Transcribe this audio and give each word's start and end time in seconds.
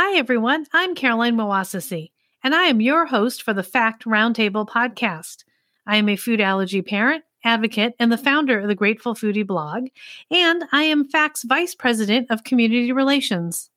Hi, 0.00 0.16
everyone. 0.16 0.64
I'm 0.72 0.94
Caroline 0.94 1.34
Moassessi, 1.34 2.12
and 2.44 2.54
I 2.54 2.66
am 2.66 2.80
your 2.80 3.06
host 3.06 3.42
for 3.42 3.52
the 3.52 3.64
FAACT 3.64 4.04
Roundtable 4.04 4.64
podcast. 4.64 5.42
I 5.88 5.96
am 5.96 6.08
a 6.08 6.14
food 6.14 6.40
allergy 6.40 6.82
parent, 6.82 7.24
advocate, 7.42 7.96
and 7.98 8.12
the 8.12 8.16
founder 8.16 8.60
of 8.60 8.68
the 8.68 8.76
Grateful 8.76 9.16
Foodie 9.16 9.44
blog, 9.44 9.88
and 10.30 10.62
I 10.70 10.84
am 10.84 11.08
FAACT's 11.08 11.42
Vice 11.42 11.74
President 11.74 12.28
of 12.30 12.44
Community 12.44 12.92
Relations. 12.92 13.70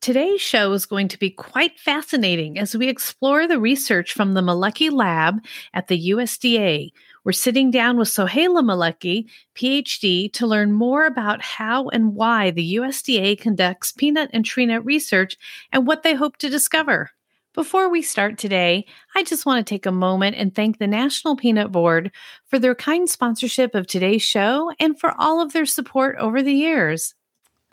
Today's 0.00 0.40
show 0.40 0.72
is 0.72 0.86
going 0.86 1.06
to 1.06 1.18
be 1.20 1.30
quite 1.30 1.78
fascinating 1.78 2.58
as 2.58 2.76
we 2.76 2.88
explore 2.88 3.46
the 3.46 3.60
research 3.60 4.14
from 4.14 4.34
the 4.34 4.42
Maleki 4.42 4.90
Lab 4.90 5.38
at 5.72 5.86
the 5.86 6.10
USDA, 6.10 6.90
we're 7.24 7.32
sitting 7.32 7.70
down 7.70 7.98
with 7.98 8.08
Soheila 8.08 8.62
Maleki, 8.62 9.28
PhD, 9.54 10.32
to 10.32 10.46
learn 10.46 10.72
more 10.72 11.06
about 11.06 11.42
how 11.42 11.88
and 11.88 12.14
why 12.14 12.50
the 12.50 12.76
USDA 12.76 13.38
conducts 13.38 13.92
peanut 13.92 14.30
and 14.32 14.44
tree 14.44 14.66
nut 14.66 14.84
research 14.84 15.36
and 15.72 15.86
what 15.86 16.02
they 16.02 16.14
hope 16.14 16.36
to 16.38 16.48
discover. 16.48 17.10
Before 17.54 17.88
we 17.88 18.02
start 18.02 18.38
today, 18.38 18.86
I 19.16 19.24
just 19.24 19.44
want 19.44 19.66
to 19.66 19.68
take 19.68 19.84
a 19.84 19.90
moment 19.90 20.36
and 20.36 20.54
thank 20.54 20.78
the 20.78 20.86
National 20.86 21.34
Peanut 21.34 21.72
Board 21.72 22.12
for 22.46 22.58
their 22.58 22.74
kind 22.74 23.10
sponsorship 23.10 23.74
of 23.74 23.86
today's 23.86 24.22
show 24.22 24.70
and 24.78 24.98
for 24.98 25.12
all 25.18 25.42
of 25.42 25.52
their 25.52 25.66
support 25.66 26.16
over 26.20 26.40
the 26.40 26.52
years. 26.52 27.14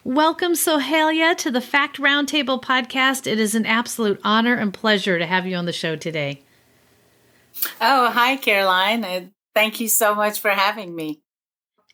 Welcome, 0.04 0.54
Soheila, 0.54 1.36
to 1.38 1.52
the 1.52 1.62
FAACT 1.62 1.98
Roundtable 1.98 2.62
podcast. 2.62 3.28
It 3.28 3.40
is 3.40 3.54
an 3.54 3.66
absolute 3.66 4.20
honor 4.24 4.56
and 4.56 4.74
pleasure 4.74 5.20
to 5.20 5.26
have 5.26 5.46
you 5.46 5.56
on 5.56 5.66
the 5.66 5.74
show 5.74 5.96
today. 5.96 6.42
Oh, 7.82 8.10
hi, 8.10 8.38
Caroline. 8.38 9.32
Thank 9.56 9.80
you 9.80 9.88
so 9.88 10.14
much 10.14 10.40
for 10.40 10.52
having 10.52 10.94
me. 10.94 11.22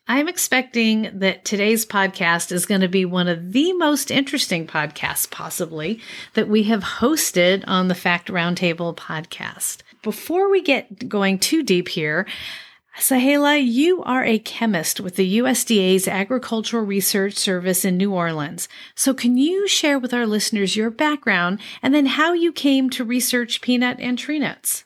I'm 0.08 0.28
expecting 0.28 1.20
that 1.20 1.44
today's 1.44 1.86
podcast 1.86 2.50
is 2.50 2.66
going 2.66 2.80
to 2.80 2.88
be 2.88 3.04
one 3.04 3.28
of 3.28 3.52
the 3.52 3.72
most 3.74 4.10
interesting 4.10 4.66
podcasts, 4.66 5.30
possibly, 5.30 6.00
that 6.34 6.48
we 6.48 6.64
have 6.64 6.82
hosted 6.82 7.62
on 7.68 7.86
the 7.86 7.94
FAACT 7.94 8.26
Roundtable 8.26 8.96
podcast. 8.96 9.82
Before 10.02 10.50
we 10.50 10.60
get 10.60 11.08
going 11.08 11.38
too 11.38 11.62
deep 11.62 11.88
here, 11.88 12.26
Soheila, 12.98 13.64
you 13.64 14.02
are 14.02 14.24
a 14.24 14.40
chemist 14.40 15.00
with 15.00 15.14
the 15.14 15.38
USDA's 15.38 16.08
Agricultural 16.08 16.84
Research 16.84 17.34
Service 17.34 17.84
in 17.84 17.96
New 17.96 18.12
Orleans. 18.12 18.68
So, 18.96 19.14
can 19.14 19.38
you 19.38 19.68
share 19.68 20.00
with 20.00 20.12
our 20.12 20.26
listeners 20.26 20.76
your 20.76 20.90
background 20.90 21.60
and 21.80 21.94
then 21.94 22.06
how 22.06 22.32
you 22.32 22.52
came 22.52 22.90
to 22.90 23.04
research 23.04 23.60
peanut 23.60 23.98
and 24.00 24.18
tree 24.18 24.40
nuts? 24.40 24.84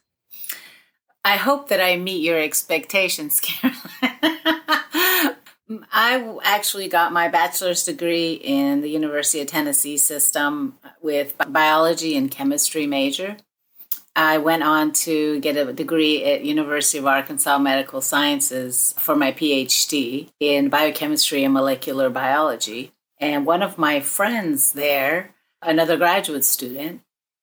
I 1.26 1.34
hope 1.34 1.70
that 1.70 1.80
I 1.80 1.96
meet 1.96 2.22
your 2.22 2.38
expectations, 2.38 3.40
Caroline. 3.42 3.78
I 5.92 6.38
actually 6.44 6.86
got 6.86 7.12
my 7.12 7.26
bachelor's 7.26 7.82
degree 7.82 8.34
in 8.34 8.80
the 8.80 8.88
University 8.88 9.40
of 9.40 9.48
Tennessee 9.48 9.96
system 9.96 10.78
with 11.02 11.34
biology 11.48 12.16
and 12.16 12.30
chemistry 12.30 12.86
major. 12.86 13.38
I 14.14 14.38
went 14.38 14.62
on 14.62 14.92
to 14.92 15.40
get 15.40 15.56
a 15.56 15.72
degree 15.72 16.22
at 16.22 16.44
University 16.44 16.98
of 16.98 17.08
Arkansas 17.08 17.58
Medical 17.58 18.00
Sciences 18.00 18.94
for 18.96 19.16
my 19.16 19.32
PhD 19.32 20.28
in 20.38 20.68
biochemistry 20.68 21.42
and 21.42 21.52
molecular 21.52 22.08
biology. 22.08 22.92
And 23.18 23.44
one 23.44 23.64
of 23.64 23.78
my 23.78 23.98
friends 23.98 24.74
there, 24.74 25.34
another 25.60 25.96
graduate 25.96 26.44
student, 26.44 27.00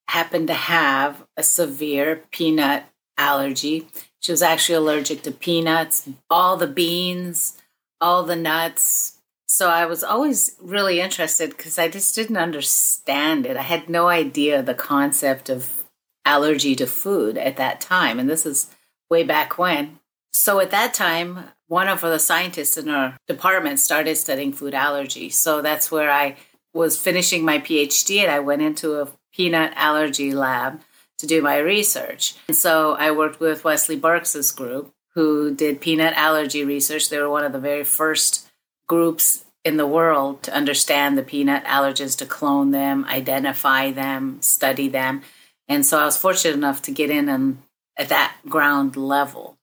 happened 0.08 0.48
to 0.48 0.54
have 0.54 1.26
a 1.36 1.44
severe 1.44 2.24
peanut 2.32 2.86
allergy. 3.18 3.88
She 4.20 4.32
was 4.32 4.42
actually 4.42 4.76
allergic 4.76 5.22
to 5.24 5.32
peanuts, 5.32 6.08
all 6.30 6.58
the 6.58 6.68
beans, 6.68 7.58
all 8.00 8.24
the 8.24 8.36
nuts. 8.36 9.18
So 9.48 9.70
I 9.70 9.86
was 9.86 10.04
always 10.04 10.56
really 10.62 11.00
interested 11.00 11.52
because 11.52 11.78
I 11.78 11.88
just 11.88 12.16
didn't 12.16 12.38
understand 12.38 13.46
it. 13.46 13.58
I 13.58 13.62
had 13.62 13.90
no 13.90 14.08
idea 14.08 14.64
the 14.64 14.74
concept 14.74 15.50
of 15.50 15.84
allergy 16.26 16.76
to 16.76 16.88
food 16.88 17.38
at 17.38 17.58
that 17.58 17.82
time. 17.82 18.20
And 18.20 18.30
this 18.30 18.46
is 18.46 18.72
way 19.10 19.24
back 19.24 19.58
when. 19.58 20.00
So 20.32 20.60
at 20.60 20.72
that 20.72 20.94
time, 20.94 21.50
one 21.68 21.88
of 21.88 22.02
the 22.02 22.18
scientists 22.18 22.78
in 22.78 22.90
our 22.90 23.18
department 23.28 23.80
started 23.80 24.16
studying 24.16 24.54
food 24.54 24.74
allergy. 24.74 25.30
So 25.30 25.62
that's 25.62 25.92
where 25.92 26.12
I 26.12 26.38
was 26.74 26.98
finishing 26.98 27.46
my 27.46 27.60
PhD 27.60 28.20
and 28.20 28.32
I 28.32 28.40
went 28.40 28.62
into 28.62 29.00
a 29.00 29.10
peanut 29.34 29.74
allergy 29.76 30.34
lab 30.34 30.82
to 31.20 31.28
do 31.28 31.42
my 31.42 31.58
research. 31.58 32.36
And 32.48 32.58
so 32.58 32.94
I 32.94 33.12
worked 33.12 33.40
with 33.40 33.64
Wesley 33.64 33.96
Burks's 33.96 34.52
group, 34.52 34.94
who 35.14 35.54
did 35.54 35.82
peanut 35.82 36.14
allergy 36.16 36.64
research. 36.64 37.10
They 37.10 37.20
were 37.20 37.30
one 37.30 37.46
of 37.46 37.54
the 37.54 37.60
very 37.60 37.84
first 37.84 38.48
groups 38.88 39.46
in 39.64 39.78
the 39.78 39.88
world 39.88 40.44
to 40.44 40.54
understand 40.54 41.18
the 41.18 41.24
peanut 41.24 41.64
allergens, 41.66 42.18
to 42.18 42.26
clone 42.26 42.72
them, 42.72 43.06
identify 43.06 43.92
them, 43.92 44.42
study 44.42 44.88
them. 44.88 45.22
And 45.68 45.86
so 45.86 46.00
I 46.00 46.06
was 46.06 46.18
fortunate 46.18 46.56
enough 46.56 46.82
to 46.84 46.92
get 46.92 47.10
in 47.10 47.30
and 47.30 47.60
at 47.96 48.10
that 48.10 48.36
ground 48.50 48.96
level. 48.96 49.58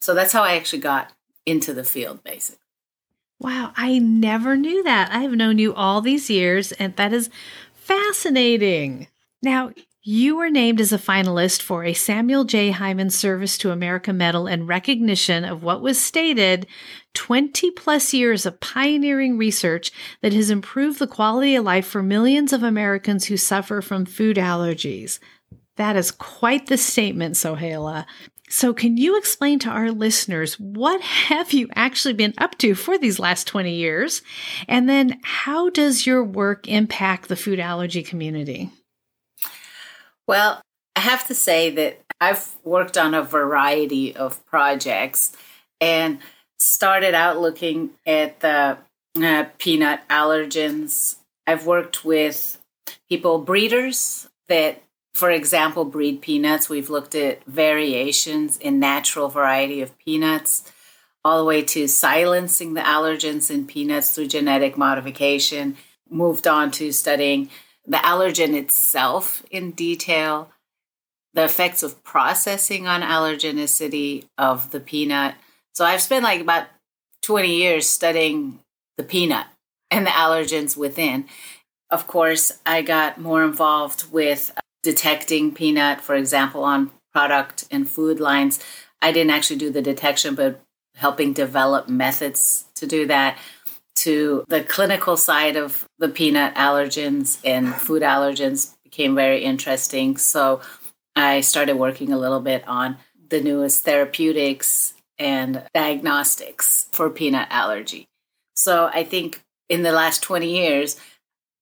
So 0.00 0.14
that's 0.14 0.32
how 0.32 0.42
I 0.42 0.56
actually 0.56 0.82
got 0.82 1.12
into 1.46 1.72
the 1.72 1.84
field, 1.84 2.22
basically. 2.22 2.60
Wow, 3.38 3.72
I 3.76 3.98
never 3.98 4.56
knew 4.56 4.82
that. 4.82 5.10
I 5.12 5.20
have 5.20 5.32
known 5.32 5.58
you 5.58 5.74
all 5.74 6.00
these 6.00 6.30
years, 6.30 6.72
and 6.72 6.96
that 6.96 7.12
is 7.12 7.30
fascinating. 7.74 9.08
Now, 9.42 9.72
you 10.08 10.36
were 10.36 10.48
named 10.48 10.80
as 10.80 10.92
a 10.92 10.98
finalist 10.98 11.60
for 11.60 11.82
a 11.82 11.92
Samuel 11.92 12.44
J. 12.44 12.70
Heyman 12.70 13.10
Service 13.10 13.58
to 13.58 13.72
America 13.72 14.12
Medal 14.12 14.46
in 14.46 14.64
recognition 14.64 15.44
of 15.44 15.64
what 15.64 15.82
was 15.82 16.00
stated 16.00 16.68
20 17.14 17.72
plus 17.72 18.14
years 18.14 18.46
of 18.46 18.60
pioneering 18.60 19.36
research 19.36 19.90
that 20.22 20.32
has 20.32 20.48
improved 20.48 21.00
the 21.00 21.08
quality 21.08 21.56
of 21.56 21.64
life 21.64 21.88
for 21.88 22.04
millions 22.04 22.52
of 22.52 22.62
Americans 22.62 23.24
who 23.24 23.36
suffer 23.36 23.82
from 23.82 24.06
food 24.06 24.36
allergies. 24.36 25.18
That 25.74 25.96
is 25.96 26.12
quite 26.12 26.66
the 26.66 26.76
statement, 26.78 27.34
Soheila. 27.34 28.06
So, 28.48 28.72
can 28.72 28.96
you 28.96 29.18
explain 29.18 29.58
to 29.58 29.70
our 29.70 29.90
listeners 29.90 30.54
what 30.60 31.00
have 31.00 31.52
you 31.52 31.68
actually 31.74 32.14
been 32.14 32.32
up 32.38 32.56
to 32.58 32.76
for 32.76 32.96
these 32.96 33.18
last 33.18 33.48
20 33.48 33.74
years? 33.74 34.22
And 34.68 34.88
then, 34.88 35.18
how 35.24 35.68
does 35.68 36.06
your 36.06 36.22
work 36.22 36.68
impact 36.68 37.28
the 37.28 37.34
food 37.34 37.58
allergy 37.58 38.04
community? 38.04 38.70
Well, 40.26 40.60
I 40.96 41.00
have 41.00 41.26
to 41.28 41.34
say 41.34 41.70
that 41.70 42.00
I've 42.20 42.56
worked 42.64 42.98
on 42.98 43.14
a 43.14 43.22
variety 43.22 44.16
of 44.16 44.44
projects 44.46 45.36
and 45.80 46.18
started 46.58 47.14
out 47.14 47.38
looking 47.38 47.90
at 48.06 48.40
the 48.40 48.78
uh, 49.22 49.44
peanut 49.58 50.00
allergens. 50.08 51.16
I've 51.46 51.66
worked 51.66 52.04
with 52.04 52.60
people, 53.08 53.38
breeders 53.38 54.28
that, 54.48 54.82
for 55.14 55.30
example, 55.30 55.84
breed 55.84 56.22
peanuts. 56.22 56.68
We've 56.68 56.90
looked 56.90 57.14
at 57.14 57.44
variations 57.44 58.56
in 58.56 58.80
natural 58.80 59.28
variety 59.28 59.80
of 59.80 59.96
peanuts, 59.98 60.70
all 61.24 61.38
the 61.38 61.44
way 61.44 61.62
to 61.62 61.86
silencing 61.86 62.74
the 62.74 62.80
allergens 62.80 63.50
in 63.50 63.66
peanuts 63.66 64.14
through 64.14 64.28
genetic 64.28 64.76
modification. 64.76 65.76
Moved 66.08 66.46
on 66.46 66.70
to 66.72 66.92
studying 66.92 67.50
the 67.86 67.98
allergen 67.98 68.54
itself 68.54 69.42
in 69.50 69.70
detail, 69.72 70.50
the 71.34 71.44
effects 71.44 71.82
of 71.82 72.02
processing 72.02 72.86
on 72.86 73.02
allergenicity 73.02 74.24
of 74.38 74.70
the 74.70 74.80
peanut. 74.80 75.34
So 75.74 75.84
I've 75.84 76.02
spent 76.02 76.24
like 76.24 76.40
about 76.40 76.66
20 77.22 77.54
years 77.54 77.88
studying 77.88 78.60
the 78.96 79.04
peanut 79.04 79.46
and 79.90 80.06
the 80.06 80.10
allergens 80.10 80.76
within. 80.76 81.26
Of 81.90 82.06
course, 82.06 82.60
I 82.64 82.82
got 82.82 83.20
more 83.20 83.44
involved 83.44 84.10
with 84.10 84.52
detecting 84.82 85.52
peanut, 85.52 86.00
for 86.00 86.14
example, 86.14 86.64
on 86.64 86.90
product 87.12 87.64
and 87.70 87.88
food 87.88 88.18
lines. 88.18 88.58
I 89.00 89.12
didn't 89.12 89.30
actually 89.30 89.56
do 89.56 89.70
the 89.70 89.82
detection, 89.82 90.34
but 90.34 90.60
helping 90.96 91.32
develop 91.32 91.88
methods 91.88 92.64
to 92.74 92.86
do 92.86 93.06
that 93.06 93.38
to 93.96 94.44
the 94.48 94.62
clinical 94.62 95.16
side 95.16 95.56
of 95.56 95.88
the 95.98 96.08
peanut 96.08 96.54
allergens 96.54 97.38
and 97.44 97.74
food 97.74 98.02
allergens 98.02 98.74
became 98.84 99.14
very 99.14 99.42
interesting. 99.42 100.16
So 100.16 100.60
I 101.14 101.40
started 101.40 101.76
working 101.76 102.12
a 102.12 102.18
little 102.18 102.40
bit 102.40 102.66
on 102.68 102.98
the 103.28 103.40
newest 103.40 103.84
therapeutics 103.84 104.94
and 105.18 105.62
diagnostics 105.74 106.86
for 106.92 107.10
peanut 107.10 107.48
allergy. 107.50 108.06
So 108.54 108.90
I 108.92 109.04
think 109.04 109.42
in 109.68 109.82
the 109.82 109.92
last 109.92 110.22
20 110.22 110.48
years, 110.48 111.00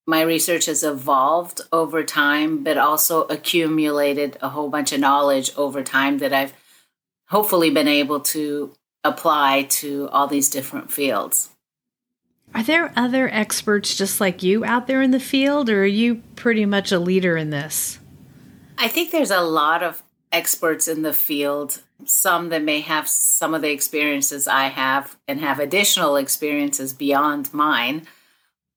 my 0.07 0.21
research 0.21 0.67
has 0.67 0.85
evolved 0.85 1.63
over 1.73 2.05
time, 2.05 2.63
but 2.63 2.77
also 2.77 3.23
accumulated 3.23 4.37
a 4.43 4.51
whole 4.51 4.69
bunch 4.69 4.93
of 4.93 5.01
knowledge 5.01 5.51
over 5.57 5.83
time 5.83 6.19
that 6.19 6.33
I've 6.33 6.53
hopefully 7.29 7.71
been 7.71 7.89
able 7.89 8.21
to 8.21 8.75
apply 9.03 9.63
to 9.63 10.09
all 10.11 10.27
these 10.27 10.51
different 10.51 10.93
fields. 10.93 11.54
Are 12.55 12.63
there 12.63 12.93
other 12.95 13.29
experts 13.33 13.97
just 13.97 14.21
like 14.21 14.43
you 14.43 14.65
out 14.65 14.87
there 14.87 15.03
in 15.03 15.11
the 15.11 15.19
field, 15.19 15.69
or 15.69 15.83
are 15.83 15.87
you 15.87 16.23
pretty 16.37 16.65
much 16.65 16.93
a 16.93 17.01
leader 17.01 17.37
in 17.37 17.51
this? 17.51 17.99
I 18.79 18.89
think 18.89 19.11
there's 19.11 19.31
a 19.31 19.41
lot 19.41 19.83
of 19.83 20.03
experts 20.31 20.87
in 20.89 21.03
the 21.03 21.13
field, 21.13 21.83
some 22.05 22.51
that 22.51 22.63
may 22.63 22.81
have 22.81 23.09
some 23.09 23.55
of 23.55 23.63
the 23.63 23.71
experiences 23.71 24.47
I 24.47 24.69
have 24.69 25.17
and 25.27 25.41
have 25.41 25.59
additional 25.59 26.17
experiences 26.17 26.93
beyond 26.93 27.53
mine. 27.53 28.07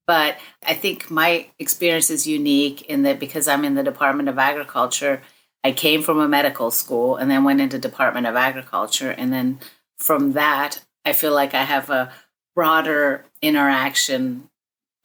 But 0.06 0.38
I 0.66 0.74
think 0.74 1.12
my 1.12 1.48
experience 1.60 2.10
is 2.10 2.26
unique 2.26 2.84
in 2.84 3.04
that 3.04 3.20
because 3.20 3.48
I'm 3.48 3.66
in 3.66 3.76
the 3.76 3.84
Department 3.84 4.30
of 4.30 4.38
Agriculture, 4.38 5.22
I 5.64 5.72
came 5.72 6.02
from 6.02 6.20
a 6.20 6.28
medical 6.28 6.72
school 6.72 7.18
and 7.18 7.30
then 7.30 7.44
went 7.44 7.60
into 7.60 7.78
Department 7.78 8.26
of 8.26 8.36
Agriculture. 8.36 9.12
And 9.12 9.34
then 9.34 9.60
from 9.98 10.34
that, 10.34 10.84
I 11.04 11.14
feel 11.14 11.34
like 11.34 11.54
I 11.54 11.64
have 11.64 11.90
a 11.90 12.14
broader 12.58 13.24
interaction 13.40 14.50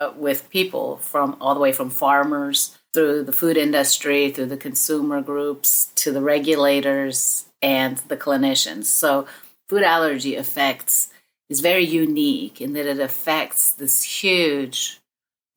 uh, 0.00 0.10
with 0.16 0.48
people 0.48 0.96
from 0.96 1.36
all 1.38 1.52
the 1.52 1.60
way 1.60 1.70
from 1.70 1.90
farmers 1.90 2.78
through 2.94 3.22
the 3.22 3.32
food 3.32 3.58
industry, 3.58 4.30
through 4.30 4.46
the 4.46 4.56
consumer 4.56 5.20
groups, 5.20 5.92
to 5.94 6.10
the 6.10 6.22
regulators 6.22 7.44
and 7.60 7.98
the 8.08 8.16
clinicians. 8.16 8.86
So, 8.86 9.26
food 9.68 9.82
allergy 9.82 10.34
affects 10.34 11.10
is 11.50 11.60
very 11.60 11.84
unique 11.84 12.58
in 12.62 12.72
that 12.72 12.86
it 12.86 12.98
affects 12.98 13.72
this 13.72 14.02
huge 14.02 14.98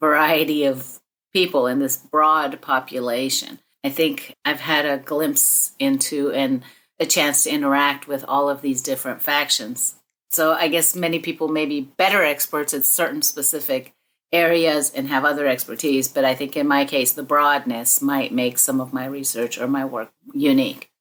variety 0.02 0.66
of 0.66 1.00
people 1.32 1.66
in 1.66 1.80
this 1.80 1.96
broad 1.96 2.60
population. 2.60 3.60
I 3.86 3.90
think 3.90 4.36
I've 4.44 4.60
had 4.60 4.86
a 4.86 4.98
glimpse 4.98 5.72
into 5.80 6.30
and 6.34 6.62
a 7.00 7.06
chance 7.06 7.46
to 7.46 7.52
interact 7.52 8.06
with 8.06 8.26
all 8.28 8.50
of 8.50 8.62
these 8.62 8.82
different 8.82 9.22
factions. 9.22 9.96
So 10.36 10.52
I 10.52 10.68
guess 10.68 10.98
many 10.98 11.20
people 11.20 11.48
may 11.48 11.66
be 11.66 11.80
better 11.80 12.22
experts 12.22 12.74
at 12.74 12.84
certain 12.84 13.22
specific 13.22 13.94
areas 14.34 14.92
and 14.92 15.08
have 15.08 15.24
other 15.24 15.48
expertise, 15.48 16.10
but 16.10 16.26
I 16.26 16.36
think 16.36 16.58
in 16.58 16.68
my 16.68 16.84
case, 16.84 17.14
the 17.14 17.24
broadness 17.24 18.02
might 18.02 18.34
make 18.34 18.58
some 18.58 18.82
of 18.82 18.92
my 18.92 19.06
research 19.06 19.58
or 19.58 19.66
my 19.66 19.86
work 19.86 20.12
unique. 20.34 20.92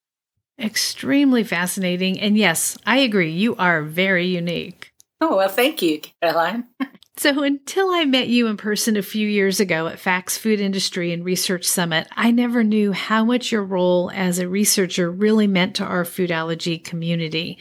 Extremely 0.57 1.43
fascinating. 1.43 2.21
And 2.21 2.39
yes, 2.39 2.79
I 2.87 2.99
agree. 2.99 3.33
You 3.33 3.57
are 3.57 3.83
very 3.83 4.25
unique. 4.25 4.93
Oh, 5.21 5.39
well, 5.39 5.49
thank 5.49 5.83
you, 5.83 6.01
Caroline. 6.23 6.69
so, 7.17 7.43
until 7.43 7.91
I 7.91 8.05
met 8.05 8.29
you 8.29 8.47
in 8.47 8.57
person 8.57 8.97
a 8.97 9.03
few 9.03 9.27
years 9.27 9.59
ago 9.59 9.89
at 9.89 9.99
FAACT's 9.99 10.39
Food 10.39 10.61
Industry 10.61 11.13
and 11.13 11.25
Research 11.25 11.65
Summit, 11.65 12.07
I 12.15 12.31
never 12.31 12.63
knew 12.63 12.93
how 12.93 13.25
much 13.25 13.51
your 13.51 13.65
role 13.65 14.13
as 14.15 14.39
a 14.39 14.49
researcher 14.49 15.11
really 15.11 15.49
meant 15.49 15.75
to 15.77 15.85
our 15.85 16.05
food 16.05 16.31
allergy 16.31 16.79
community. 16.79 17.59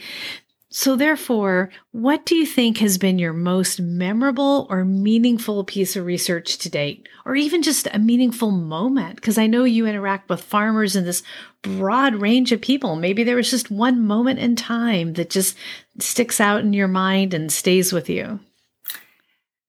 So, 0.76 0.96
therefore, 0.96 1.70
what 1.92 2.26
do 2.26 2.34
you 2.34 2.44
think 2.44 2.78
has 2.78 2.98
been 2.98 3.16
your 3.16 3.32
most 3.32 3.80
memorable 3.80 4.66
or 4.68 4.84
meaningful 4.84 5.62
piece 5.62 5.94
of 5.94 6.04
research 6.04 6.58
to 6.58 6.68
date, 6.68 7.08
or 7.24 7.36
even 7.36 7.62
just 7.62 7.86
a 7.92 7.98
meaningful 8.00 8.50
moment? 8.50 9.14
Because 9.14 9.38
I 9.38 9.46
know 9.46 9.62
you 9.62 9.86
interact 9.86 10.28
with 10.28 10.42
farmers 10.42 10.96
and 10.96 11.06
this 11.06 11.22
broad 11.62 12.16
range 12.16 12.50
of 12.50 12.60
people. 12.60 12.96
Maybe 12.96 13.22
there 13.22 13.36
was 13.36 13.52
just 13.52 13.70
one 13.70 14.04
moment 14.04 14.40
in 14.40 14.56
time 14.56 15.12
that 15.12 15.30
just 15.30 15.56
sticks 16.00 16.40
out 16.40 16.62
in 16.62 16.72
your 16.72 16.88
mind 16.88 17.34
and 17.34 17.52
stays 17.52 17.92
with 17.92 18.10
you. 18.10 18.40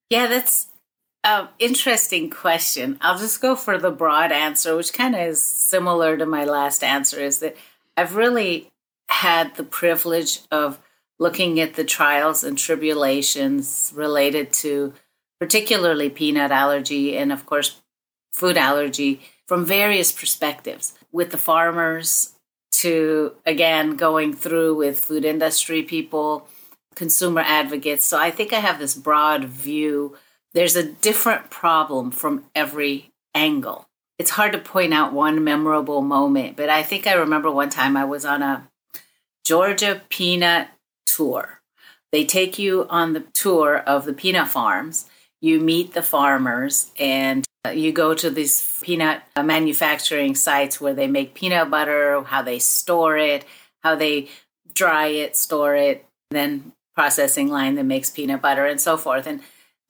Yeah, 0.09 0.25
that's 0.25 0.69
an 1.23 1.49
interesting 1.59 2.31
question. 2.31 2.97
I'll 2.99 3.19
just 3.19 3.43
go 3.43 3.55
for 3.55 3.77
the 3.77 3.91
broad 3.91 4.31
answer, 4.31 4.75
which 4.75 4.91
kind 4.91 5.13
of 5.13 5.21
is 5.21 5.43
similar 5.43 6.17
to 6.17 6.25
my 6.25 6.45
last 6.45 6.83
answer 6.83 7.19
is 7.19 7.37
that 7.41 7.55
I've 7.95 8.15
really 8.15 8.71
had 9.07 9.53
the 9.53 9.63
privilege 9.63 10.39
of 10.51 10.79
looking 11.19 11.59
at 11.59 11.75
the 11.75 11.83
trials 11.83 12.43
and 12.43 12.57
tribulations 12.57 13.91
related 13.95 14.51
to 14.51 14.93
particularly 15.39 16.09
peanut 16.09 16.51
allergy 16.51 17.17
and, 17.17 17.31
of 17.31 17.45
course, 17.45 17.81
food 18.33 18.57
allergy 18.57 19.21
from 19.47 19.65
various 19.65 20.11
perspectives 20.11 20.93
with 21.11 21.31
the 21.31 21.37
farmers 21.37 22.33
to, 22.71 23.33
again, 23.45 23.95
going 23.95 24.33
through 24.33 24.75
with 24.75 24.99
food 24.99 25.23
industry 25.23 25.83
people, 25.83 26.47
consumer 26.95 27.41
advocates. 27.41 28.05
So 28.05 28.17
I 28.17 28.31
think 28.31 28.51
I 28.51 28.59
have 28.59 28.79
this 28.79 28.95
broad 28.95 29.45
view. 29.45 30.17
There's 30.53 30.75
a 30.75 30.91
different 30.91 31.49
problem 31.49 32.11
from 32.11 32.45
every 32.53 33.11
angle. 33.33 33.87
It's 34.17 34.31
hard 34.31 34.53
to 34.53 34.57
point 34.57 34.93
out 34.93 35.13
one 35.13 35.43
memorable 35.43 36.01
moment, 36.01 36.55
but 36.55 36.69
I 36.69 36.83
think 36.83 37.05
I 37.07 37.13
remember 37.13 37.51
one 37.51 37.69
time 37.69 37.97
I 37.97 38.05
was 38.05 38.25
on 38.25 38.41
a 38.41 38.69
Georgia 39.45 40.01
peanut 40.09 40.69
tour. 41.05 41.61
They 42.11 42.25
take 42.25 42.57
you 42.57 42.87
on 42.89 43.13
the 43.13 43.21
tour 43.33 43.77
of 43.77 44.05
the 44.05 44.13
peanut 44.13 44.47
farms. 44.47 45.05
You 45.41 45.59
meet 45.59 45.93
the 45.93 46.03
farmers 46.03 46.91
and 46.97 47.45
uh, 47.65 47.71
you 47.71 47.91
go 47.91 48.13
to 48.13 48.29
these 48.29 48.79
peanut 48.81 49.23
manufacturing 49.35 50.35
sites 50.35 50.79
where 50.79 50.93
they 50.93 51.07
make 51.07 51.33
peanut 51.33 51.69
butter, 51.69 52.21
how 52.23 52.41
they 52.41 52.59
store 52.59 53.17
it, 53.17 53.43
how 53.83 53.95
they 53.95 54.29
dry 54.73 55.07
it, 55.07 55.35
store 55.35 55.75
it, 55.75 56.05
then 56.31 56.71
processing 56.95 57.49
line 57.49 57.75
that 57.75 57.83
makes 57.83 58.09
peanut 58.09 58.41
butter 58.41 58.65
and 58.65 58.79
so 58.79 58.97
forth. 58.97 59.27
And 59.27 59.41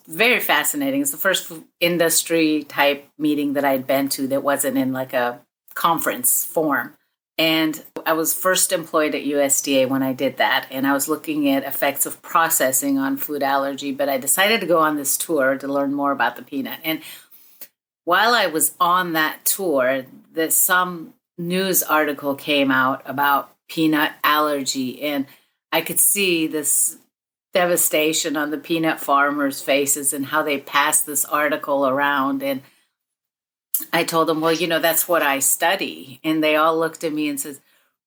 very 0.08 0.40
fascinating. 0.40 1.02
It's 1.02 1.12
the 1.12 1.18
first 1.18 1.52
industry 1.80 2.64
type 2.64 3.08
meeting 3.18 3.54
that 3.54 3.66
I'd 3.66 3.88
been 3.88 4.10
to 4.10 4.28
that 4.28 4.44
wasn't 4.44 4.78
in 4.78 4.94
like 4.94 5.14
a 5.14 5.42
conference 5.74 6.44
form. 6.44 6.95
And 7.38 7.84
I 8.06 8.14
was 8.14 8.34
first 8.34 8.72
employed 8.72 9.14
at 9.14 9.26
USDA 9.26 9.90
when 9.90 10.02
I 10.04 10.14
did 10.14 10.38
that. 10.38 10.68
And 10.72 10.88
I 10.88 10.94
was 10.94 11.10
looking 11.10 11.50
at 11.50 11.64
effects 11.64 12.06
of 12.06 12.22
processing 12.22 12.98
on 12.98 13.18
food 13.18 13.44
allergy. 13.44 13.92
But 13.92 14.08
I 14.08 14.18
decided 14.18 14.62
to 14.62 14.68
go 14.68 14.80
on 14.80 14.96
this 14.96 15.18
tour 15.18 15.58
to 15.58 15.68
learn 15.68 15.94
more 15.94 16.12
about 16.12 16.38
the 16.38 16.44
peanut. 16.44 16.80
And 16.84 17.02
while 18.06 18.34
I 18.34 18.48
was 18.48 18.76
on 18.80 19.14
that 19.14 19.44
tour, 19.44 20.06
that 20.34 20.54
some 20.54 21.14
news 21.38 21.84
article 21.84 22.36
came 22.36 22.72
out 22.72 23.02
about 23.06 23.54
peanut 23.68 24.14
allergy. 24.24 25.02
And 25.02 25.26
I 25.72 25.82
could 25.82 26.00
see 26.00 26.48
this 26.48 26.98
devastation 27.54 28.38
on 28.38 28.52
the 28.52 28.58
peanut 28.58 29.00
farmers' 29.00 29.62
faces 29.62 30.14
and 30.14 30.28
how 30.28 30.44
they 30.44 30.60
passed 30.60 31.06
this 31.06 31.26
article 31.26 31.88
around. 31.88 32.44
And 32.44 32.62
I 33.92 34.04
told 34.04 34.28
them, 34.28 34.42
well, 34.42 34.54
you 34.54 34.68
know, 34.68 34.80
that's 34.80 35.08
what 35.08 35.22
I 35.22 35.40
study. 35.40 36.20
And 36.24 36.44
they 36.44 36.56
all 36.56 36.78
looked 36.78 37.04
at 37.04 37.14
me 37.14 37.30
and 37.30 37.40
said, 37.40 37.60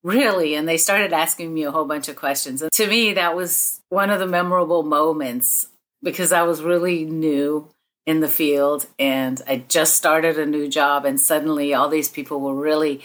really? 0.02 0.54
And 0.54 0.68
they 0.68 0.76
started 0.76 1.12
asking 1.12 1.52
me 1.52 1.64
a 1.64 1.70
whole 1.70 1.84
bunch 1.84 2.08
of 2.08 2.16
questions. 2.16 2.62
And 2.62 2.72
to 2.72 2.87
me, 2.87 3.12
that 3.14 3.34
was 3.34 3.80
one 3.88 4.10
of 4.10 4.18
the 4.18 4.26
memorable 4.26 4.82
moments 4.82 5.68
because 6.02 6.32
I 6.32 6.42
was 6.42 6.62
really 6.62 7.04
new 7.04 7.68
in 8.06 8.20
the 8.20 8.28
field 8.28 8.87
and 8.98 9.42
I 9.46 9.64
just 9.68 9.94
started 9.94 10.38
a 10.38 10.46
new 10.46 10.68
job. 10.68 11.04
And 11.04 11.20
suddenly 11.20 11.75
all 11.75 11.88
these 11.88 12.08
people 12.08 12.40
were 12.40 12.54
really 12.54 13.02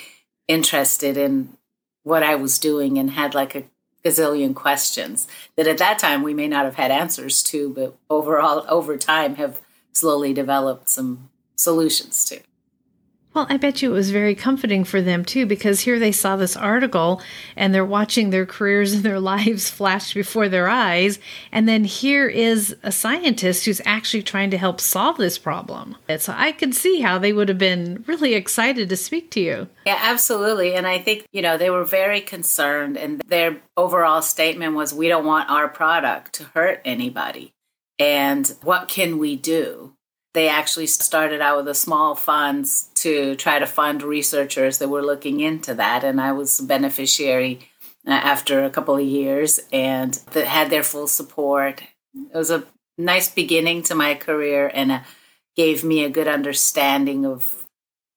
interested 0.47 1.17
in 1.17 1.57
what 2.03 2.23
I 2.23 2.35
was 2.35 2.59
doing 2.59 2.97
and 2.97 3.11
had 3.11 3.33
like 3.33 3.55
a 3.55 3.63
gazillion 4.03 4.53
questions 4.53 5.27
that 5.55 5.67
at 5.67 5.77
that 5.77 5.97
time 5.97 6.23
we 6.23 6.33
may 6.33 6.47
not 6.47 6.65
have 6.65 6.75
had 6.75 6.91
answers 6.91 7.41
to, 7.43 7.69
but 7.69 7.95
overall, 8.09 8.65
over 8.67 8.97
time, 8.97 9.35
have 9.35 9.61
slowly 9.93 10.33
developed 10.33 10.89
some 10.89 11.29
solutions 11.55 12.25
to. 12.25 12.41
Well, 13.33 13.47
I 13.49 13.57
bet 13.57 13.81
you 13.81 13.91
it 13.91 13.95
was 13.95 14.11
very 14.11 14.35
comforting 14.35 14.83
for 14.83 15.01
them 15.01 15.25
too, 15.25 15.45
because 15.45 15.79
here 15.81 15.97
they 15.97 16.11
saw 16.11 16.35
this 16.35 16.55
article 16.55 17.21
and 17.55 17.73
they're 17.73 17.83
watching 17.83 18.29
their 18.29 18.45
careers 18.45 18.93
and 18.93 19.03
their 19.03 19.19
lives 19.33 19.69
flash 19.69 20.13
before 20.13 20.49
their 20.49 20.69
eyes. 20.69 21.19
And 21.51 21.67
then 21.67 21.83
here 21.83 22.27
is 22.27 22.75
a 22.83 22.91
scientist 22.91 23.65
who's 23.65 23.81
actually 23.85 24.23
trying 24.23 24.51
to 24.51 24.57
help 24.57 24.79
solve 24.79 25.17
this 25.17 25.37
problem. 25.37 25.95
So 26.19 26.33
I 26.35 26.51
could 26.51 26.75
see 26.75 27.01
how 27.01 27.17
they 27.17 27.33
would 27.33 27.49
have 27.49 27.57
been 27.57 28.03
really 28.07 28.35
excited 28.35 28.89
to 28.89 28.97
speak 28.97 29.31
to 29.31 29.39
you. 29.39 29.67
Yeah, 29.85 29.99
absolutely. 29.99 30.75
And 30.75 30.85
I 30.85 30.99
think, 30.99 31.25
you 31.31 31.41
know, 31.41 31.57
they 31.57 31.69
were 31.69 31.85
very 31.85 32.21
concerned, 32.21 32.97
and 32.97 33.21
their 33.25 33.61
overall 33.75 34.21
statement 34.21 34.75
was 34.75 34.93
we 34.93 35.07
don't 35.07 35.25
want 35.25 35.49
our 35.49 35.67
product 35.67 36.33
to 36.33 36.43
hurt 36.43 36.81
anybody. 36.85 37.51
And 37.99 38.47
what 38.61 38.87
can 38.87 39.17
we 39.17 39.35
do? 39.35 39.95
They 40.33 40.49
actually 40.49 40.87
started 40.87 41.41
out 41.41 41.57
with 41.57 41.67
a 41.67 41.75
small 41.75 42.15
funds 42.15 42.89
to 42.95 43.35
try 43.35 43.59
to 43.59 43.67
fund 43.67 44.01
researchers 44.01 44.79
that 44.79 44.89
were 44.89 45.03
looking 45.03 45.39
into 45.39 45.73
that 45.73 46.03
and 46.03 46.19
i 46.19 46.31
was 46.31 46.59
a 46.59 46.63
beneficiary 46.63 47.59
uh, 48.07 48.11
after 48.11 48.63
a 48.63 48.69
couple 48.69 48.95
of 48.95 49.05
years 49.05 49.59
and 49.71 50.19
had 50.33 50.69
their 50.69 50.83
full 50.83 51.07
support 51.07 51.83
it 52.13 52.37
was 52.37 52.51
a 52.51 52.63
nice 52.97 53.29
beginning 53.29 53.81
to 53.81 53.95
my 53.95 54.13
career 54.13 54.69
and 54.73 54.91
a, 54.91 54.95
uh, 54.95 55.03
gave 55.55 55.83
me 55.83 56.03
a 56.03 56.09
good 56.09 56.27
understanding 56.27 57.25
of 57.25 57.67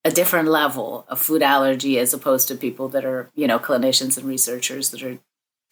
a 0.05 0.11
different 0.11 0.49
level 0.49 1.05
of 1.09 1.21
food 1.21 1.43
allergy 1.43 1.99
as 1.99 2.15
opposed 2.15 2.49
to 2.49 2.55
people 2.55 2.89
that 2.89 3.05
are 3.05 3.29
you 3.35 3.47
know 3.47 3.59
clinicians 3.59 4.17
and 4.17 4.27
researchers 4.27 4.91
that 4.91 5.03
are 5.03 5.19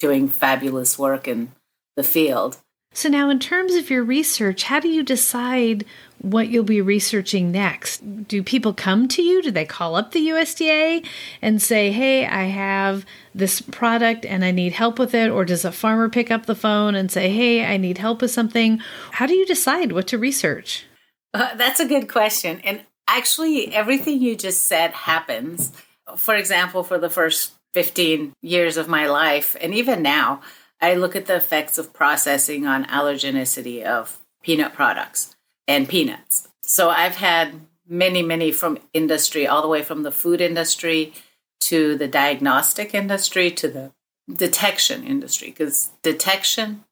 doing 0.00 0.28
fabulous 0.28 0.98
work 0.98 1.28
in 1.28 1.52
the 1.96 2.02
field. 2.02 2.58
So, 2.96 3.08
now 3.08 3.28
in 3.28 3.40
terms 3.40 3.74
of 3.74 3.90
your 3.90 4.04
research, 4.04 4.62
how 4.62 4.78
do 4.78 4.88
you 4.88 5.02
decide 5.02 5.84
what 6.18 6.48
you'll 6.48 6.62
be 6.62 6.80
researching 6.80 7.50
next? 7.50 8.28
Do 8.28 8.40
people 8.40 8.72
come 8.72 9.08
to 9.08 9.22
you? 9.22 9.42
Do 9.42 9.50
they 9.50 9.64
call 9.64 9.96
up 9.96 10.12
the 10.12 10.28
USDA 10.28 11.04
and 11.42 11.60
say, 11.60 11.90
hey, 11.90 12.24
I 12.24 12.44
have 12.44 13.04
this 13.34 13.60
product 13.60 14.24
and 14.24 14.44
I 14.44 14.52
need 14.52 14.74
help 14.74 15.00
with 15.00 15.12
it? 15.12 15.28
Or 15.28 15.44
does 15.44 15.64
a 15.64 15.72
farmer 15.72 16.08
pick 16.08 16.30
up 16.30 16.46
the 16.46 16.54
phone 16.54 16.94
and 16.94 17.10
say, 17.10 17.30
hey, 17.30 17.66
I 17.66 17.78
need 17.78 17.98
help 17.98 18.22
with 18.22 18.30
something? 18.30 18.80
How 19.10 19.26
do 19.26 19.34
you 19.34 19.44
decide 19.44 19.90
what 19.90 20.06
to 20.08 20.18
research? 20.18 20.86
Uh, 21.34 21.52
that's 21.56 21.80
a 21.80 21.88
good 21.88 22.08
question. 22.08 22.60
And 22.62 22.82
actually, 23.08 23.74
everything 23.74 24.22
you 24.22 24.36
just 24.36 24.66
said 24.66 24.92
happens. 24.92 25.72
For 26.16 26.36
example, 26.36 26.84
for 26.84 26.98
the 26.98 27.10
first 27.10 27.54
15 27.72 28.34
years 28.40 28.76
of 28.76 28.86
my 28.86 29.08
life, 29.08 29.56
and 29.60 29.74
even 29.74 30.00
now, 30.00 30.42
I 30.84 30.92
look 30.92 31.16
at 31.16 31.24
the 31.24 31.36
effects 31.36 31.78
of 31.78 31.94
processing 31.94 32.66
on 32.66 32.84
allergenicity 32.84 33.82
of 33.82 34.20
peanut 34.42 34.74
products 34.74 35.34
and 35.66 35.88
peanuts. 35.88 36.46
So 36.62 36.90
I've 36.90 37.16
had 37.16 37.62
many, 37.88 38.20
many 38.20 38.52
from 38.52 38.78
industry, 38.92 39.46
all 39.46 39.62
the 39.62 39.68
way 39.68 39.82
from 39.82 40.02
the 40.02 40.12
food 40.12 40.42
industry 40.42 41.14
to 41.60 41.96
the 41.96 42.06
diagnostic 42.06 42.94
industry 42.94 43.50
to 43.52 43.68
the 43.68 43.92
detection 44.30 45.04
industry, 45.04 45.48
because 45.48 45.90
detection, 46.02 46.84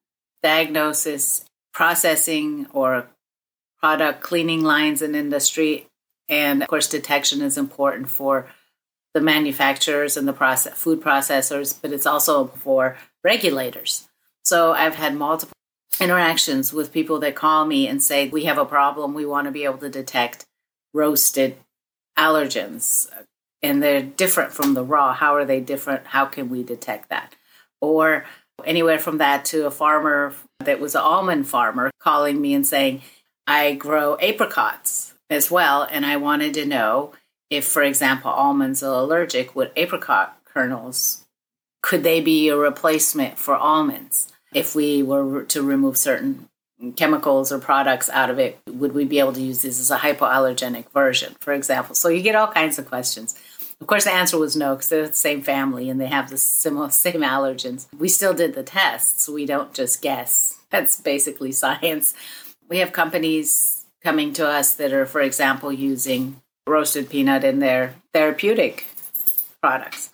diagnosis, 0.42 1.44
processing, 1.74 2.68
or 2.72 3.08
product 3.78 4.22
cleaning 4.22 4.62
lines 4.62 5.02
in 5.02 5.14
industry, 5.14 5.86
and 6.30 6.62
of 6.62 6.68
course, 6.68 6.88
detection 6.88 7.42
is 7.42 7.58
important 7.58 8.08
for 8.08 8.46
the 9.12 9.20
manufacturers 9.20 10.16
and 10.16 10.26
the 10.26 10.32
process, 10.32 10.78
food 10.78 11.02
processors, 11.02 11.78
but 11.80 11.92
it's 11.92 12.06
also 12.06 12.46
for 12.46 12.96
regulators. 13.24 14.08
So 14.44 14.72
I've 14.72 14.96
had 14.96 15.14
multiple 15.14 15.52
interactions 16.00 16.72
with 16.72 16.92
people 16.92 17.18
that 17.20 17.34
call 17.34 17.64
me 17.64 17.86
and 17.86 18.02
say, 18.02 18.28
We 18.28 18.44
have 18.44 18.58
a 18.58 18.64
problem. 18.64 19.14
We 19.14 19.26
want 19.26 19.46
to 19.46 19.52
be 19.52 19.64
able 19.64 19.78
to 19.78 19.88
detect 19.88 20.44
roasted 20.92 21.56
allergens. 22.18 23.08
And 23.62 23.82
they're 23.82 24.02
different 24.02 24.52
from 24.52 24.74
the 24.74 24.84
raw. 24.84 25.14
How 25.14 25.36
are 25.36 25.44
they 25.44 25.60
different? 25.60 26.08
How 26.08 26.26
can 26.26 26.50
we 26.50 26.62
detect 26.64 27.10
that? 27.10 27.34
Or 27.80 28.24
anywhere 28.64 28.98
from 28.98 29.18
that 29.18 29.44
to 29.46 29.66
a 29.66 29.70
farmer 29.70 30.34
that 30.60 30.80
was 30.80 30.94
an 30.94 31.02
almond 31.02 31.46
farmer 31.46 31.90
calling 32.00 32.40
me 32.40 32.54
and 32.54 32.66
saying, 32.66 33.02
I 33.46 33.74
grow 33.74 34.16
apricots 34.20 35.14
as 35.30 35.50
well. 35.50 35.86
And 35.88 36.04
I 36.04 36.16
wanted 36.16 36.54
to 36.54 36.66
know 36.66 37.12
if, 37.50 37.64
for 37.64 37.82
example, 37.82 38.30
almonds 38.30 38.82
are 38.82 39.00
allergic, 39.00 39.54
would 39.54 39.72
apricot 39.76 40.38
kernels 40.44 41.21
could 41.82 42.04
they 42.04 42.20
be 42.20 42.48
a 42.48 42.56
replacement 42.56 43.38
for 43.38 43.56
almonds? 43.56 44.32
If 44.54 44.74
we 44.74 45.02
were 45.02 45.44
to 45.44 45.62
remove 45.62 45.96
certain 45.96 46.48
chemicals 46.96 47.52
or 47.52 47.58
products 47.58 48.08
out 48.10 48.30
of 48.30 48.38
it, 48.38 48.58
would 48.66 48.92
we 48.92 49.04
be 49.04 49.18
able 49.18 49.32
to 49.32 49.40
use 49.40 49.62
this 49.62 49.80
as 49.80 49.90
a 49.90 49.98
hypoallergenic 49.98 50.90
version, 50.92 51.34
for 51.40 51.52
example? 51.52 51.94
So 51.94 52.08
you 52.08 52.22
get 52.22 52.34
all 52.34 52.48
kinds 52.48 52.78
of 52.78 52.86
questions. 52.86 53.38
Of 53.80 53.86
course, 53.88 54.04
the 54.04 54.12
answer 54.12 54.38
was 54.38 54.54
no 54.54 54.74
because 54.74 54.88
they're 54.88 55.08
the 55.08 55.14
same 55.14 55.42
family 55.42 55.90
and 55.90 56.00
they 56.00 56.06
have 56.06 56.30
the 56.30 56.38
similar 56.38 56.90
same 57.06 57.22
allergens. 57.22 57.88
We 57.98 58.08
still 58.08 58.34
did 58.34 58.54
the 58.54 58.62
tests. 58.62 59.28
We 59.28 59.44
don't 59.44 59.74
just 59.74 60.00
guess. 60.00 60.58
That's 60.70 61.00
basically 61.00 61.52
science. 61.64 62.14
We 62.68 62.78
have 62.78 62.92
companies 62.92 63.84
coming 64.02 64.32
to 64.34 64.46
us 64.46 64.74
that 64.74 64.92
are, 64.92 65.06
for 65.06 65.20
example, 65.20 65.72
using 65.72 66.40
roasted 66.66 67.10
peanut 67.10 67.44
in 67.44 67.58
their 67.58 67.94
therapeutic 68.12 68.86
products 69.60 70.10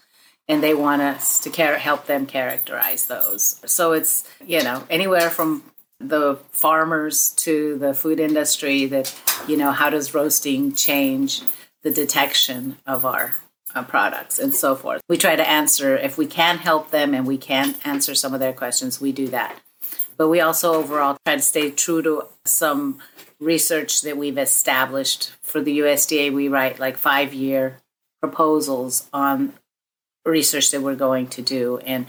and 0.48 0.62
they 0.62 0.74
want 0.74 1.02
us 1.02 1.40
to 1.40 1.50
help 1.50 2.06
them 2.06 2.26
characterize 2.26 3.06
those. 3.06 3.60
So 3.66 3.92
it's, 3.92 4.28
you 4.44 4.62
know, 4.62 4.84
anywhere 4.88 5.30
from 5.30 5.62
the 6.00 6.38
farmers 6.52 7.32
to 7.32 7.76
the 7.78 7.92
food 7.92 8.20
industry 8.20 8.86
that, 8.86 9.14
you 9.46 9.56
know, 9.56 9.72
how 9.72 9.90
does 9.90 10.14
roasting 10.14 10.74
change 10.74 11.42
the 11.82 11.90
detection 11.90 12.76
of 12.86 13.04
our 13.04 13.34
uh, 13.74 13.82
products 13.82 14.38
and 14.38 14.54
so 14.54 14.74
forth. 14.74 15.02
We 15.08 15.16
try 15.16 15.36
to 15.36 15.48
answer, 15.48 15.96
if 15.96 16.18
we 16.18 16.26
can 16.26 16.58
help 16.58 16.90
them 16.90 17.14
and 17.14 17.26
we 17.26 17.38
can 17.38 17.74
answer 17.84 18.14
some 18.14 18.34
of 18.34 18.40
their 18.40 18.52
questions, 18.52 19.00
we 19.00 19.12
do 19.12 19.28
that. 19.28 19.60
But 20.16 20.28
we 20.28 20.40
also 20.40 20.74
overall 20.74 21.16
try 21.24 21.36
to 21.36 21.42
stay 21.42 21.70
true 21.70 22.02
to 22.02 22.24
some 22.44 22.98
research 23.38 24.02
that 24.02 24.16
we've 24.16 24.38
established 24.38 25.32
for 25.42 25.60
the 25.60 25.78
USDA. 25.78 26.32
We 26.32 26.48
write 26.48 26.80
like 26.80 26.96
five 26.96 27.32
year 27.32 27.78
proposals 28.20 29.08
on 29.12 29.54
research 30.24 30.70
that 30.70 30.82
we're 30.82 30.94
going 30.94 31.28
to 31.28 31.42
do. 31.42 31.78
And 31.78 32.06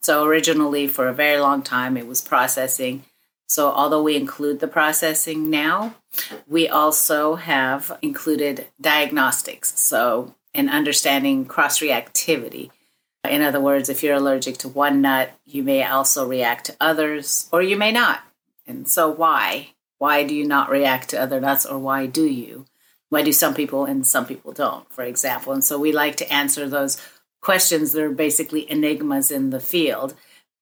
so 0.00 0.24
originally, 0.24 0.86
for 0.86 1.08
a 1.08 1.14
very 1.14 1.40
long 1.40 1.62
time, 1.62 1.96
it 1.96 2.06
was 2.06 2.20
processing. 2.20 3.04
So 3.48 3.70
although 3.70 4.02
we 4.02 4.16
include 4.16 4.60
the 4.60 4.68
processing 4.68 5.50
now, 5.50 5.96
we 6.46 6.68
also 6.68 7.36
have 7.36 7.98
included 8.02 8.66
diagnostics. 8.80 9.78
So 9.78 10.34
in 10.56 10.70
understanding 10.70 11.44
cross 11.44 11.80
reactivity. 11.80 12.70
In 13.28 13.42
other 13.42 13.60
words, 13.60 13.88
if 13.88 14.02
you're 14.02 14.14
allergic 14.14 14.56
to 14.58 14.68
one 14.68 15.02
nut, 15.02 15.30
you 15.44 15.62
may 15.62 15.84
also 15.84 16.26
react 16.26 16.66
to 16.66 16.76
others, 16.80 17.48
or 17.52 17.60
you 17.60 17.76
may 17.76 17.92
not. 17.92 18.20
And 18.66 18.88
so, 18.88 19.10
why? 19.10 19.74
Why 19.98 20.24
do 20.24 20.34
you 20.34 20.46
not 20.46 20.70
react 20.70 21.10
to 21.10 21.20
other 21.20 21.40
nuts, 21.40 21.66
or 21.66 21.78
why 21.78 22.06
do 22.06 22.24
you? 22.24 22.66
Why 23.08 23.22
do 23.22 23.32
some 23.32 23.54
people 23.54 23.84
and 23.84 24.06
some 24.06 24.26
people 24.26 24.52
don't, 24.52 24.90
for 24.92 25.02
example? 25.04 25.52
And 25.52 25.62
so, 25.62 25.78
we 25.78 25.92
like 25.92 26.16
to 26.16 26.32
answer 26.32 26.68
those 26.68 26.96
questions 27.46 27.92
that 27.92 28.02
are 28.02 28.10
basically 28.10 28.68
enigmas 28.68 29.30
in 29.30 29.50
the 29.50 29.60
field. 29.60 30.16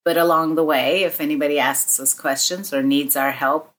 But 0.04 0.18
along 0.18 0.54
the 0.54 0.62
way, 0.62 1.04
if 1.04 1.18
anybody 1.18 1.58
asks 1.58 1.98
us 1.98 2.12
questions 2.12 2.74
or 2.74 2.82
needs 2.82 3.16
our 3.16 3.32
help, 3.32 3.72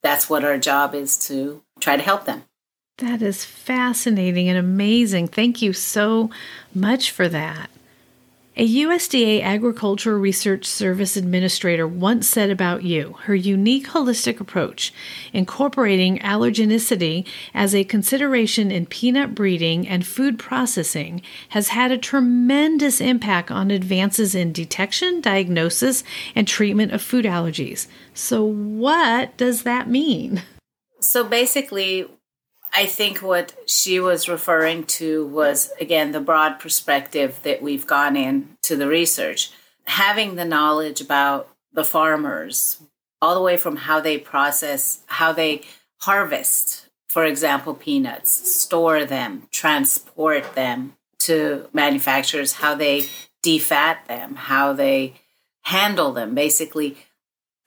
that's 0.00 0.30
what 0.30 0.44
our 0.44 0.58
job 0.58 0.94
is 0.94 1.18
to 1.26 1.60
try 1.80 1.96
to 1.96 2.02
help 2.04 2.24
them. 2.24 2.44
That 2.98 3.20
is 3.20 3.44
fascinating 3.44 4.48
and 4.48 4.56
amazing. 4.56 5.26
Thank 5.26 5.60
you 5.60 5.72
so 5.72 6.30
much 6.72 7.10
for 7.10 7.28
that. 7.28 7.68
A 8.54 8.68
USDA 8.68 9.42
Agricultural 9.42 10.18
Research 10.18 10.66
Service 10.66 11.16
administrator 11.16 11.88
once 11.88 12.28
said 12.28 12.50
about 12.50 12.82
you 12.82 13.16
her 13.22 13.34
unique 13.34 13.88
holistic 13.88 14.40
approach, 14.40 14.92
incorporating 15.32 16.18
allergenicity 16.18 17.26
as 17.54 17.74
a 17.74 17.84
consideration 17.84 18.70
in 18.70 18.84
peanut 18.84 19.34
breeding 19.34 19.88
and 19.88 20.06
food 20.06 20.38
processing, 20.38 21.22
has 21.48 21.68
had 21.68 21.90
a 21.90 21.96
tremendous 21.96 23.00
impact 23.00 23.50
on 23.50 23.70
advances 23.70 24.34
in 24.34 24.52
detection, 24.52 25.22
diagnosis, 25.22 26.04
and 26.34 26.46
treatment 26.46 26.92
of 26.92 27.00
food 27.00 27.24
allergies. 27.24 27.86
So, 28.12 28.44
what 28.44 29.34
does 29.38 29.62
that 29.62 29.88
mean? 29.88 30.42
So, 31.00 31.24
basically, 31.24 32.06
I 32.74 32.86
think 32.86 33.18
what 33.18 33.54
she 33.66 34.00
was 34.00 34.28
referring 34.28 34.84
to 34.84 35.26
was, 35.26 35.70
again, 35.80 36.12
the 36.12 36.20
broad 36.20 36.58
perspective 36.58 37.38
that 37.42 37.60
we've 37.60 37.86
gone 37.86 38.16
in 38.16 38.56
to 38.62 38.76
the 38.76 38.88
research. 38.88 39.50
Having 39.84 40.36
the 40.36 40.44
knowledge 40.44 41.00
about 41.00 41.48
the 41.72 41.84
farmers, 41.84 42.82
all 43.20 43.34
the 43.34 43.42
way 43.42 43.56
from 43.56 43.76
how 43.76 44.00
they 44.00 44.16
process, 44.16 45.02
how 45.06 45.32
they 45.32 45.62
harvest, 46.00 46.88
for 47.08 47.24
example, 47.24 47.74
peanuts, 47.74 48.30
store 48.30 49.04
them, 49.04 49.48
transport 49.50 50.54
them 50.54 50.94
to 51.18 51.68
manufacturers, 51.72 52.54
how 52.54 52.74
they 52.74 53.06
defat 53.42 54.06
them, 54.08 54.34
how 54.34 54.72
they 54.72 55.14
handle 55.62 56.12
them, 56.12 56.34
basically 56.34 56.96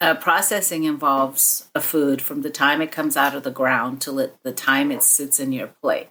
uh, 0.01 0.15
processing 0.15 0.83
involves 0.83 1.69
a 1.73 1.81
food 1.81 2.21
from 2.21 2.41
the 2.41 2.49
time 2.49 2.81
it 2.81 2.91
comes 2.91 3.15
out 3.15 3.35
of 3.35 3.43
the 3.43 3.51
ground 3.51 4.01
till 4.01 4.19
it, 4.19 4.35
the 4.43 4.51
time 4.51 4.91
it 4.91 5.03
sits 5.03 5.39
in 5.39 5.51
your 5.51 5.67
plate 5.81 6.09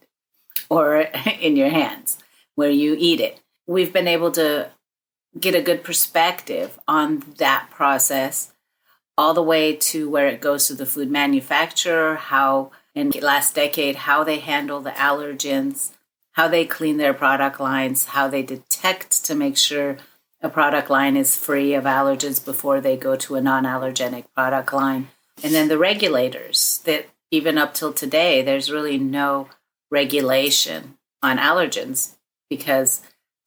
or 0.70 0.96
in 1.40 1.56
your 1.56 1.68
hands 1.70 2.18
where 2.54 2.70
you 2.70 2.96
eat 2.98 3.20
it. 3.20 3.40
We've 3.66 3.92
been 3.92 4.08
able 4.08 4.30
to 4.32 4.70
get 5.38 5.54
a 5.54 5.62
good 5.62 5.82
perspective 5.82 6.78
on 6.86 7.24
that 7.38 7.68
process 7.70 8.52
all 9.16 9.34
the 9.34 9.42
way 9.42 9.76
to 9.76 10.08
where 10.08 10.26
it 10.26 10.40
goes 10.40 10.66
to 10.66 10.74
the 10.74 10.86
food 10.86 11.10
manufacturer, 11.10 12.16
how 12.16 12.70
in 12.94 13.10
the 13.10 13.20
last 13.20 13.54
decade, 13.54 13.96
how 13.96 14.24
they 14.24 14.38
handle 14.38 14.80
the 14.80 14.90
allergens, 14.90 15.92
how 16.32 16.48
they 16.48 16.64
clean 16.64 16.96
their 16.96 17.14
product 17.14 17.60
lines, 17.60 18.06
how 18.06 18.28
they 18.28 18.42
detect 18.42 19.24
to 19.24 19.34
make 19.34 19.56
sure 19.56 19.98
a 20.44 20.50
product 20.50 20.90
line 20.90 21.16
is 21.16 21.34
free 21.34 21.72
of 21.72 21.84
allergens 21.84 22.44
before 22.44 22.78
they 22.78 22.98
go 22.98 23.16
to 23.16 23.34
a 23.34 23.40
non 23.40 23.64
allergenic 23.64 24.26
product 24.34 24.74
line. 24.74 25.08
And 25.42 25.54
then 25.54 25.68
the 25.68 25.78
regulators 25.78 26.82
that 26.84 27.08
even 27.30 27.56
up 27.56 27.72
till 27.72 27.94
today, 27.94 28.42
there's 28.42 28.70
really 28.70 28.98
no 28.98 29.48
regulation 29.90 30.98
on 31.22 31.38
allergens 31.38 32.14
because 32.50 33.00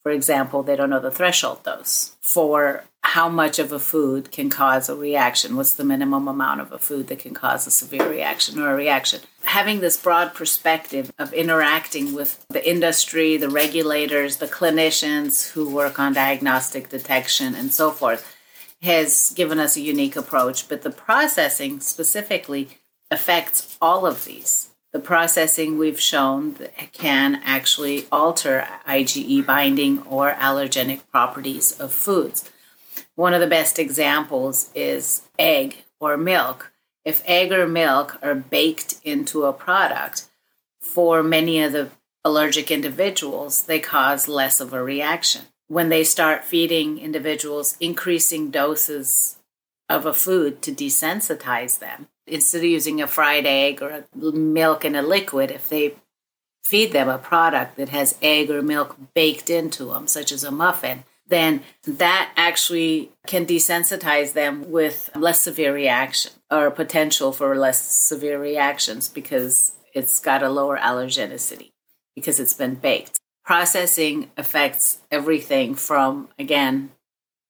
For 0.07 0.11
example, 0.11 0.63
they 0.63 0.77
don't 0.77 0.89
know 0.89 1.01
the 1.01 1.11
threshold 1.11 1.63
dose 1.63 2.15
for 2.21 2.85
how 3.07 3.29
much 3.29 3.57
of 3.57 3.71
a 3.71 3.79
food 3.79 4.31
can 4.31 4.49
cause 4.49 4.89
a 4.89 4.95
reaction. 4.95 5.55
What's 5.55 5.73
the 5.73 5.85
minimum 5.85 6.27
amount 6.27 6.59
of 6.59 6.73
a 6.73 6.77
food 6.77 7.07
that 7.07 7.19
can 7.19 7.33
cause 7.33 7.65
a 7.65 7.71
severe 7.71 8.09
reaction 8.09 8.59
or 8.59 8.71
a 8.71 8.75
reaction? 8.75 9.21
Having 9.43 9.79
this 9.79 9.95
broad 9.95 10.33
perspective 10.33 11.09
of 11.17 11.31
interacting 11.31 12.13
with 12.13 12.45
the 12.49 12.69
industry, 12.69 13.37
the 13.37 13.49
regulators, 13.49 14.37
the 14.37 14.45
clinicians 14.45 15.51
who 15.51 15.73
work 15.73 15.97
on 15.99 16.11
diagnostic 16.11 16.89
detection, 16.89 17.55
and 17.55 17.71
so 17.71 17.91
forth 17.91 18.35
has 18.81 19.31
given 19.37 19.57
us 19.57 19.77
a 19.77 19.81
unique 19.81 20.17
approach. 20.17 20.67
But 20.67 20.81
the 20.81 20.91
processing 20.91 21.79
specifically 21.79 22.77
affects 23.09 23.77
all 23.81 24.05
of 24.05 24.25
these. 24.25 24.71
The 24.91 24.99
processing 24.99 25.77
we've 25.77 25.99
shown 25.99 26.57
can 26.91 27.41
actually 27.45 28.05
alter 28.11 28.67
IgE 28.85 29.45
binding 29.45 30.03
or 30.03 30.33
allergenic 30.33 31.03
properties 31.09 31.71
of 31.79 31.93
foods. 31.93 32.51
One 33.17 33.33
of 33.33 33.41
the 33.41 33.47
best 33.47 33.79
examples 33.79 34.69
is 34.75 35.24
egg 35.39 35.77
or 36.00 36.17
milk. 36.17 36.71
If 37.03 37.24
egg 37.25 37.51
or 37.51 37.67
milk 37.67 38.19
are 38.21 38.36
baked 38.36 39.01
into 39.03 39.45
a 39.45 39.53
product, 39.53 40.27
for 40.79 41.24
many 41.24 41.63
of 41.63 41.71
the 41.71 41.89
allergic 42.24 42.69
individuals, 42.69 43.63
they 43.63 43.79
cause 43.79 44.27
less 44.27 44.59
of 44.59 44.71
a 44.71 44.83
reaction. 44.83 45.45
When 45.67 45.89
they 45.89 46.03
start 46.03 46.43
feeding 46.43 47.00
individuals 47.00 47.75
increasing 47.79 48.51
doses 48.51 49.38
of 49.89 50.05
a 50.05 50.13
food 50.13 50.62
to 50.62 50.71
desensitize 50.71 51.79
them, 51.79 52.09
instead 52.27 52.59
of 52.59 52.65
using 52.65 53.01
a 53.01 53.07
fried 53.07 53.47
egg 53.47 53.81
or 53.81 54.05
milk 54.13 54.86
in 54.86 54.95
a 54.95 55.01
liquid, 55.01 55.50
if 55.50 55.67
they 55.69 55.95
feed 56.63 56.91
them 56.91 57.09
a 57.09 57.17
product 57.17 57.77
that 57.77 57.89
has 57.89 58.15
egg 58.21 58.51
or 58.51 58.62
milk 58.62 58.95
baked 59.15 59.50
into 59.50 59.86
them, 59.86 60.05
such 60.05 60.31
as 60.31 60.43
a 60.43 60.51
muffin, 60.51 61.03
then 61.29 61.62
that 61.86 62.31
actually 62.36 63.12
can 63.25 63.46
desensitize 63.46 64.34
them 64.34 64.72
with 64.72 65.10
less 65.15 65.41
severe 65.41 65.74
reaction 65.74 66.31
or 66.50 66.72
potential 66.72 67.31
for 67.31 67.55
less 67.55 67.86
severe 67.86 68.39
reactions 68.39 69.10
because 69.10 69.74
it's 69.93 70.19
got 70.19 70.43
a 70.43 70.50
lower 70.50 70.77
allergenicity 70.77 71.72
because 72.15 72.39
it's 72.39 72.53
been 72.53 72.75
baked. 72.75 73.19
Processing 73.43 74.31
affects 74.38 75.00
everything 75.12 75.75
from, 75.75 76.29
again, 76.39 76.91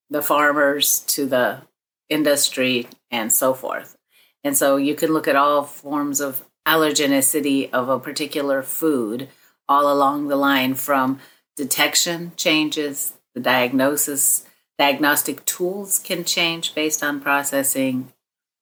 the 0.09 0.21
farmers 0.21 0.99
to 1.01 1.25
the 1.25 1.61
industry 2.09 2.87
and 3.11 3.31
so 3.31 3.53
forth. 3.53 3.95
And 4.43 4.55
so 4.55 4.77
you 4.77 4.95
can 4.95 5.11
look 5.11 5.27
at 5.27 5.35
all 5.35 5.63
forms 5.63 6.19
of 6.19 6.43
allergenicity 6.65 7.69
of 7.71 7.89
a 7.89 7.99
particular 7.99 8.61
food 8.61 9.29
all 9.67 9.91
along 9.91 10.27
the 10.27 10.35
line 10.35 10.75
from 10.75 11.19
detection 11.55 12.31
changes 12.35 13.16
the 13.37 13.43
diagnosis, 13.43 14.43
diagnostic 14.79 15.45
tools 15.45 15.99
can 15.99 16.23
change 16.23 16.73
based 16.73 17.03
on 17.03 17.21
processing. 17.21 18.11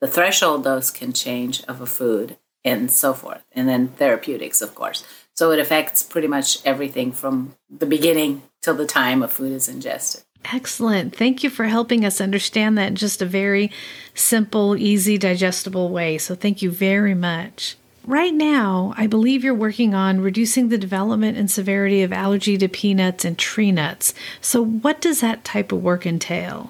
The 0.02 0.08
threshold 0.08 0.66
dose 0.66 0.92
can 0.92 1.14
change 1.14 1.64
of 1.64 1.80
a 1.80 1.86
food 1.86 2.36
and 2.66 2.92
so 2.92 3.14
forth. 3.14 3.46
And 3.54 3.70
then 3.70 3.88
therapeutics, 3.88 4.62
of 4.62 4.76
course. 4.76 5.06
So 5.34 5.52
it 5.52 5.60
affects 5.60 6.04
pretty 6.04 6.28
much 6.28 6.58
everything 6.66 7.14
from 7.14 7.56
the 7.70 7.86
beginning 7.86 8.44
till 8.62 8.76
the 8.76 8.86
time 8.86 9.24
a 9.24 9.30
food 9.30 9.54
is 9.54 9.70
ingested. 9.70 10.24
Excellent. 10.52 11.16
Thank 11.16 11.42
you 11.42 11.50
for 11.50 11.66
helping 11.66 12.04
us 12.04 12.20
understand 12.20 12.78
that 12.78 12.90
in 12.90 12.96
just 12.96 13.22
a 13.22 13.26
very 13.26 13.72
simple, 14.14 14.76
easy, 14.76 15.18
digestible 15.18 15.90
way. 15.90 16.18
So 16.18 16.36
thank 16.36 16.62
you 16.62 16.70
very 16.70 17.16
much. 17.16 17.78
Right 18.08 18.36
now, 18.36 18.94
I 18.96 19.08
believe 19.08 19.44
you're 19.44 19.56
working 19.56 19.96
on 19.96 20.22
reducing 20.22 20.70
the 20.70 20.78
development 20.78 21.40
and 21.40 21.50
severity 21.50 22.04
of 22.04 22.14
allergy 22.14 22.56
to 22.60 22.68
peanuts 22.68 23.26
and 23.26 23.36
tree 23.36 23.72
nuts. 23.72 24.14
So, 24.42 24.64
what 24.64 25.02
does 25.02 25.22
that 25.22 25.44
type 25.44 25.72
of 25.72 25.82
work 25.82 26.06
entail? 26.06 26.70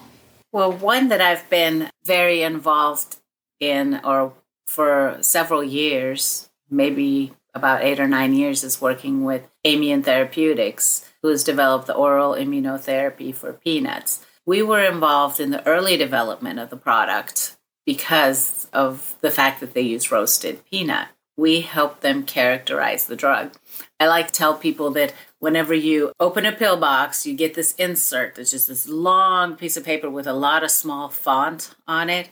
Well, 0.53 0.71
one 0.71 1.09
that 1.09 1.19
I've 1.19 1.49
been 1.49 1.89
very 2.05 2.41
involved 2.41 3.17
in, 3.59 3.99
or 4.05 4.31
for 4.65 5.17
several 5.19 5.61
years, 5.61 6.49
maybe 6.69 7.33
about 7.53 7.83
eight 7.83 7.99
or 7.99 8.07
nine 8.07 8.33
years, 8.33 8.63
is 8.63 8.79
working 8.79 9.25
with 9.25 9.45
Aimmune 9.65 10.05
Therapeutics, 10.05 11.05
who 11.21 11.27
has 11.27 11.43
developed 11.43 11.87
the 11.87 11.95
oral 11.95 12.31
immunotherapy 12.31 13.35
for 13.35 13.51
peanuts. 13.51 14.25
We 14.45 14.61
were 14.61 14.85
involved 14.85 15.41
in 15.41 15.51
the 15.51 15.67
early 15.67 15.97
development 15.97 16.59
of 16.59 16.69
the 16.69 16.77
product 16.77 17.57
because 17.85 18.69
of 18.71 19.15
the 19.19 19.31
fact 19.31 19.59
that 19.59 19.73
they 19.73 19.81
use 19.81 20.11
roasted 20.11 20.63
peanut 20.71 21.09
we 21.37 21.61
help 21.61 22.01
them 22.01 22.23
characterize 22.23 23.05
the 23.05 23.15
drug. 23.15 23.53
I 23.99 24.07
like 24.07 24.27
to 24.27 24.33
tell 24.33 24.55
people 24.55 24.91
that 24.91 25.13
whenever 25.39 25.73
you 25.73 26.11
open 26.19 26.45
a 26.45 26.51
pill 26.51 26.77
box, 26.77 27.25
you 27.25 27.33
get 27.33 27.53
this 27.53 27.73
insert 27.75 28.35
that's 28.35 28.51
just 28.51 28.67
this 28.67 28.87
long 28.87 29.55
piece 29.55 29.77
of 29.77 29.83
paper 29.83 30.09
with 30.09 30.27
a 30.27 30.33
lot 30.33 30.63
of 30.63 30.71
small 30.71 31.09
font 31.09 31.75
on 31.87 32.09
it. 32.09 32.29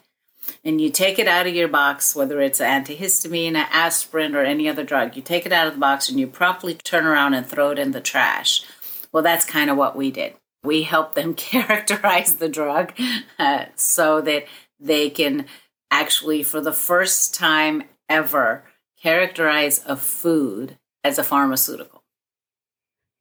And 0.66 0.82
you 0.82 0.90
take 0.90 1.20
it 1.20 1.28
out 1.28 1.48
of 1.48 1.56
your 1.56 1.70
box, 1.70 2.16
whether 2.16 2.42
it's 2.42 2.60
an 2.60 2.84
antihistamine, 2.84 3.56
an 3.56 3.68
aspirin, 3.72 4.36
or 4.36 4.42
any 4.42 4.68
other 4.68 4.84
drug, 4.84 5.16
you 5.16 5.22
take 5.22 5.46
it 5.46 5.54
out 5.54 5.68
of 5.68 5.74
the 5.74 5.80
box 5.80 6.10
and 6.10 6.20
you 6.20 6.28
promptly 6.28 6.74
turn 6.74 7.06
around 7.06 7.34
and 7.34 7.46
throw 7.46 7.72
it 7.72 7.80
in 7.80 7.92
the 7.92 8.02
trash. 8.02 8.66
Well, 9.14 9.24
that's 9.24 9.46
kind 9.46 9.70
of 9.70 9.78
what 9.78 9.96
we 9.96 10.12
did. 10.12 10.34
We 10.64 10.84
help 10.84 11.14
them 11.14 11.34
characterize 11.36 12.38
the 12.38 12.50
drug 12.50 12.94
uh, 13.40 13.66
so 13.76 14.20
that 14.22 14.46
they 14.80 15.10
can 15.10 15.46
actually, 15.92 16.44
for 16.44 16.60
the 16.60 16.74
first 16.74 17.34
time 17.34 17.84
ever, 18.10 18.66
characterize 19.04 19.84
a 19.86 19.96
food 19.96 20.78
as 21.04 21.20
a 21.20 21.24
pharmaceutical. 21.24 22.04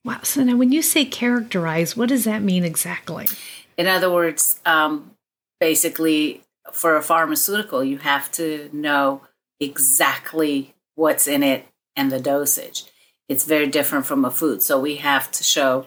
Wow. 0.05 0.21
So 0.23 0.43
now, 0.43 0.57
when 0.57 0.73
you 0.73 0.83
say 0.83 1.05
characterize, 1.05 1.97
what 1.97 2.09
does 2.09 2.25
that 2.25 2.43
mean 2.43 2.65
exactly? 2.65 3.27
In 3.77 3.87
other 3.87 4.11
words, 4.11 4.61
um, 4.65 5.13
basically, 5.61 6.43
for 6.73 6.97
a 6.97 7.03
pharmaceutical, 7.03 7.85
you 7.85 7.99
have 7.99 8.31
to 8.33 8.71
know 8.73 9.23
exactly 9.61 10.75
what's 10.95 11.27
in 11.27 11.43
it 11.43 11.67
and 11.97 12.11
the 12.11 12.21
dosage. 12.21 12.85
It's 13.29 13.45
very 13.45 13.67
different 13.67 14.07
from 14.07 14.25
a 14.25 14.31
food. 14.31 14.63
So 14.63 14.81
we 14.81 14.97
have 14.97 15.31
to 15.33 15.45
show 15.45 15.87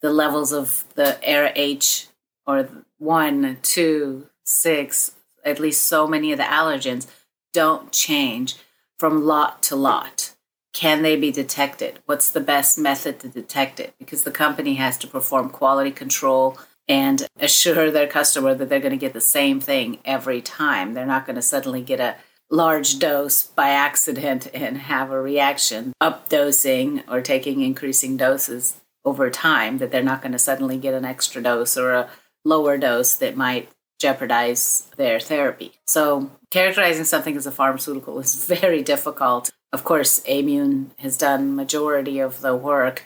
the 0.00 0.10
levels 0.10 0.52
of 0.52 0.84
the 0.94 1.18
Ara 1.28 1.52
h 1.54 2.06
or 2.46 2.68
one, 2.98 3.58
two, 3.62 4.28
six, 4.44 5.12
at 5.44 5.60
least 5.60 5.82
so 5.82 6.06
many 6.06 6.32
of 6.32 6.38
the 6.38 6.44
allergens 6.44 7.06
don't 7.52 7.90
change 7.92 8.54
from 8.98 9.24
lot 9.24 9.62
to 9.64 9.76
lot? 9.76 10.32
Can 10.72 11.02
they 11.02 11.16
be 11.16 11.32
detected? 11.32 12.00
What's 12.06 12.30
the 12.30 12.40
best 12.40 12.78
method 12.78 13.20
to 13.20 13.28
detect 13.28 13.80
it? 13.80 13.94
Because 13.98 14.24
the 14.24 14.30
company 14.30 14.74
has 14.74 14.98
to 14.98 15.06
perform 15.06 15.48
quality 15.48 15.90
control 15.90 16.58
and 16.88 17.26
assure 17.40 17.90
their 17.90 18.06
customer 18.06 18.54
that 18.54 18.68
they're 18.68 18.80
going 18.80 18.90
to 18.90 18.96
get 18.96 19.12
the 19.12 19.20
same 19.20 19.60
thing 19.60 19.98
every 20.04 20.40
time. 20.40 20.94
They're 20.94 21.06
not 21.06 21.26
going 21.26 21.36
to 21.36 21.42
suddenly 21.42 21.82
get 21.82 22.00
a 22.00 22.16
large 22.50 22.98
dose 22.98 23.42
by 23.42 23.70
accident 23.70 24.48
and 24.54 24.78
have 24.78 25.10
a 25.10 25.20
reaction, 25.20 25.92
up 26.00 26.28
dosing 26.28 27.02
or 27.08 27.20
taking 27.20 27.60
increasing 27.60 28.16
doses 28.16 28.76
over 29.04 29.30
time, 29.30 29.78
that 29.78 29.90
they're 29.90 30.02
not 30.02 30.20
going 30.20 30.32
to 30.32 30.38
suddenly 30.38 30.76
get 30.76 30.94
an 30.94 31.04
extra 31.04 31.42
dose 31.42 31.76
or 31.76 31.92
a 31.92 32.10
lower 32.44 32.76
dose 32.76 33.14
that 33.14 33.36
might 33.36 33.68
jeopardize 33.98 34.90
their 34.96 35.20
therapy. 35.20 35.72
So, 35.86 36.30
characterizing 36.50 37.04
something 37.04 37.36
as 37.36 37.46
a 37.46 37.52
pharmaceutical 37.52 38.18
is 38.18 38.44
very 38.46 38.82
difficult. 38.82 39.50
Of 39.72 39.84
course, 39.84 40.20
Aimmune 40.20 40.90
has 40.98 41.16
done 41.16 41.56
majority 41.56 42.18
of 42.18 42.40
the 42.40 42.54
work, 42.54 43.04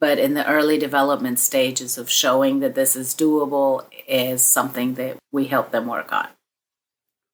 but 0.00 0.18
in 0.18 0.34
the 0.34 0.46
early 0.48 0.78
development 0.78 1.38
stages 1.38 1.98
of 1.98 2.10
showing 2.10 2.60
that 2.60 2.74
this 2.74 2.96
is 2.96 3.14
doable 3.14 3.84
is 4.08 4.42
something 4.42 4.94
that 4.94 5.16
we 5.30 5.46
help 5.46 5.70
them 5.70 5.86
work 5.86 6.12
on. 6.12 6.28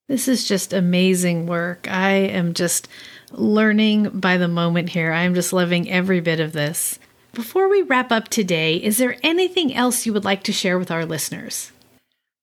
This 0.09 0.29
is 0.29 0.47
just 0.47 0.73
amazing 0.73 1.47
work. 1.47 1.89
I 1.91 2.13
am 2.13 2.55
just 2.55 2.87
learning 3.33 4.21
by 4.21 4.37
the 4.37 4.47
moment 4.47 4.91
here. 4.91 5.13
I'm 5.13 5.35
just 5.35 5.53
loving 5.53 5.91
every 5.91 6.21
bit 6.21 6.39
of 6.39 6.53
this. 6.53 6.99
Before 7.33 7.69
we 7.69 7.83
wrap 7.83 8.13
up 8.13 8.29
today, 8.29 8.77
is 8.77 8.99
there 8.99 9.17
anything 9.23 9.75
else 9.75 10.07
you 10.07 10.13
would 10.13 10.25
like 10.25 10.43
to 10.45 10.53
share 10.53 10.79
with 10.79 10.91
our 10.91 11.05
listeners? 11.05 11.73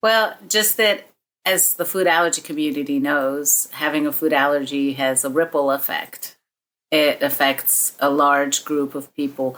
Well, 0.04 0.36
just 0.50 0.76
that 0.78 1.08
as 1.46 1.76
the 1.76 1.86
food 1.86 2.08
allergy 2.08 2.42
community 2.42 3.00
knows, 3.00 3.70
having 3.72 4.06
a 4.06 4.12
food 4.12 4.34
allergy 4.34 4.94
has 4.94 5.24
a 5.24 5.30
ripple 5.30 5.72
effect. 5.72 6.36
It 6.92 7.24
affects 7.24 7.96
a 8.00 8.10
large 8.10 8.66
group 8.66 8.96
of 8.96 9.13
people 9.16 9.58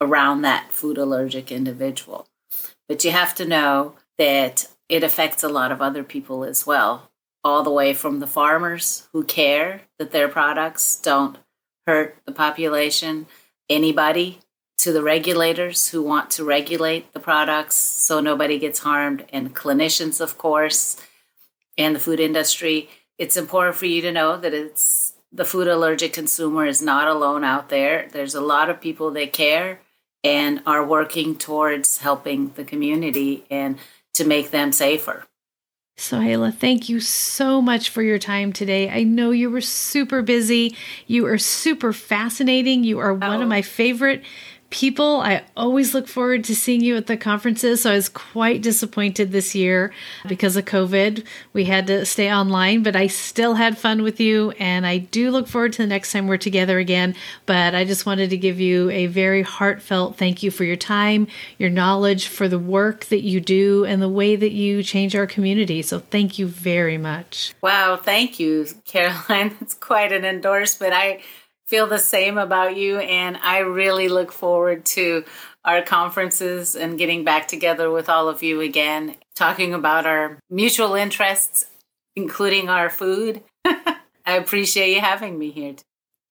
around 0.00 0.40
that 0.42 0.72
food 0.72 0.96
allergic 0.96 1.52
individual. 1.52 2.26
But 2.88 3.04
you 3.04 3.10
have 3.10 3.34
to 3.36 3.46
know 3.46 3.94
that 4.16 4.68
it 4.88 5.04
affects 5.04 5.44
a 5.44 5.48
lot 5.48 5.70
of 5.70 5.82
other 5.82 6.02
people 6.02 6.44
as 6.44 6.66
well, 6.66 7.10
all 7.44 7.62
the 7.62 7.70
way 7.70 7.92
from 7.92 8.20
the 8.20 8.26
farmers 8.26 9.06
who 9.12 9.22
care 9.22 9.82
that 9.98 10.12
their 10.12 10.28
products 10.28 10.96
don't 10.96 11.36
hurt 11.86 12.16
the 12.24 12.32
population, 12.32 13.26
anybody 13.68 14.40
to 14.78 14.92
the 14.92 15.02
regulators 15.02 15.88
who 15.88 16.02
want 16.02 16.30
to 16.32 16.44
regulate 16.44 17.12
the 17.12 17.20
products 17.20 17.76
so 17.76 18.20
nobody 18.20 18.58
gets 18.58 18.80
harmed, 18.80 19.24
and 19.32 19.54
clinicians, 19.54 20.20
of 20.20 20.36
course, 20.36 21.00
and 21.78 21.94
the 21.94 22.00
food 22.00 22.20
industry. 22.20 22.88
It's 23.18 23.36
important 23.36 23.76
for 23.76 23.86
you 23.86 24.02
to 24.02 24.12
know 24.12 24.36
that 24.36 24.52
it's 24.52 25.14
the 25.32 25.44
food 25.44 25.66
allergic 25.66 26.12
consumer 26.12 26.66
is 26.66 26.80
not 26.80 27.08
alone 27.08 27.44
out 27.44 27.68
there. 27.68 28.08
There's 28.12 28.34
a 28.34 28.40
lot 28.40 28.70
of 28.70 28.80
people 28.80 29.10
that 29.12 29.32
care 29.32 29.80
and 30.22 30.62
are 30.64 30.86
working 30.86 31.36
towards 31.36 31.98
helping 31.98 32.50
the 32.50 32.64
community 32.64 33.44
and 33.50 33.78
to 34.14 34.24
make 34.24 34.50
them 34.50 34.72
safer. 34.72 35.26
So, 35.96 36.18
Soheila, 36.18 36.52
thank 36.52 36.88
you 36.88 36.98
so 36.98 37.62
much 37.62 37.88
for 37.88 38.02
your 38.02 38.18
time 38.18 38.52
today. 38.52 38.90
I 38.90 39.04
know 39.04 39.30
you 39.30 39.48
were 39.48 39.60
super 39.60 40.22
busy. 40.22 40.76
You 41.06 41.26
are 41.26 41.38
super 41.38 41.92
fascinating. 41.92 42.82
You 42.82 42.98
are 42.98 43.14
one 43.14 43.40
oh. 43.40 43.42
of 43.42 43.48
my 43.48 43.62
favorite 43.62 44.24
people. 44.74 45.20
I 45.20 45.44
always 45.56 45.94
look 45.94 46.08
forward 46.08 46.42
to 46.44 46.56
seeing 46.56 46.80
you 46.80 46.96
at 46.96 47.06
the 47.06 47.16
conferences. 47.16 47.82
So 47.82 47.92
I 47.92 47.94
was 47.94 48.08
quite 48.08 48.60
disappointed 48.60 49.30
this 49.30 49.54
year 49.54 49.92
because 50.26 50.56
of 50.56 50.64
COVID. 50.64 51.24
We 51.52 51.66
had 51.66 51.86
to 51.86 52.04
stay 52.04 52.32
online, 52.32 52.82
but 52.82 52.96
I 52.96 53.06
still 53.06 53.54
had 53.54 53.78
fun 53.78 54.02
with 54.02 54.18
you. 54.18 54.50
And 54.58 54.84
I 54.84 54.98
do 54.98 55.30
look 55.30 55.46
forward 55.46 55.74
to 55.74 55.82
the 55.82 55.86
next 55.86 56.10
time 56.10 56.26
we're 56.26 56.38
together 56.38 56.80
again. 56.80 57.14
But 57.46 57.76
I 57.76 57.84
just 57.84 58.04
wanted 58.04 58.30
to 58.30 58.36
give 58.36 58.58
you 58.58 58.90
a 58.90 59.06
very 59.06 59.42
heartfelt 59.42 60.16
thank 60.16 60.42
you 60.42 60.50
for 60.50 60.64
your 60.64 60.76
time, 60.76 61.28
your 61.56 61.70
knowledge, 61.70 62.26
for 62.26 62.48
the 62.48 62.58
work 62.58 63.04
that 63.06 63.22
you 63.22 63.40
do, 63.40 63.84
and 63.84 64.02
the 64.02 64.08
way 64.08 64.34
that 64.34 64.52
you 64.52 64.82
change 64.82 65.14
our 65.14 65.28
community. 65.28 65.82
So 65.82 66.00
thank 66.00 66.36
you 66.36 66.48
very 66.48 66.98
much. 66.98 67.54
Wow. 67.62 67.96
Thank 67.96 68.40
you, 68.40 68.66
Caroline. 68.86 69.54
That's 69.60 69.74
quite 69.74 70.10
an 70.10 70.24
endorsement. 70.24 70.92
I, 70.92 71.20
feel 71.66 71.86
the 71.86 71.98
same 71.98 72.38
about 72.38 72.76
you. 72.76 72.98
And 72.98 73.36
I 73.38 73.58
really 73.58 74.08
look 74.08 74.32
forward 74.32 74.84
to 74.86 75.24
our 75.64 75.82
conferences 75.82 76.74
and 76.76 76.98
getting 76.98 77.24
back 77.24 77.48
together 77.48 77.90
with 77.90 78.08
all 78.08 78.28
of 78.28 78.42
you 78.42 78.60
again, 78.60 79.16
talking 79.34 79.72
about 79.72 80.06
our 80.06 80.38
mutual 80.50 80.94
interests, 80.94 81.66
including 82.16 82.68
our 82.68 82.90
food. 82.90 83.42
I 83.64 84.36
appreciate 84.36 84.94
you 84.94 85.00
having 85.00 85.38
me 85.38 85.50
here. 85.50 85.76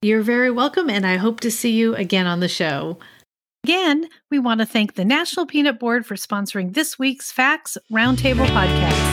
You're 0.02 0.22
very 0.22 0.52
welcome, 0.52 0.90
and 0.90 1.08
I 1.08 1.16
hope 1.16 1.40
to 1.42 1.52
see 1.52 1.72
you 1.72 1.96
again 1.96 2.28
on 2.28 2.42
the 2.42 2.50
show. 2.50 3.00
Again, 3.64 4.10
we 4.30 4.38
want 4.38 4.60
to 4.60 4.66
thank 4.66 4.96
the 4.96 5.06
National 5.06 5.46
Peanut 5.46 5.80
Board 5.80 6.06
for 6.06 6.16
sponsoring 6.16 6.74
this 6.74 7.00
week's 7.00 7.32
FAACT's 7.32 7.78
Roundtable 7.90 8.48
podcast. 8.48 9.13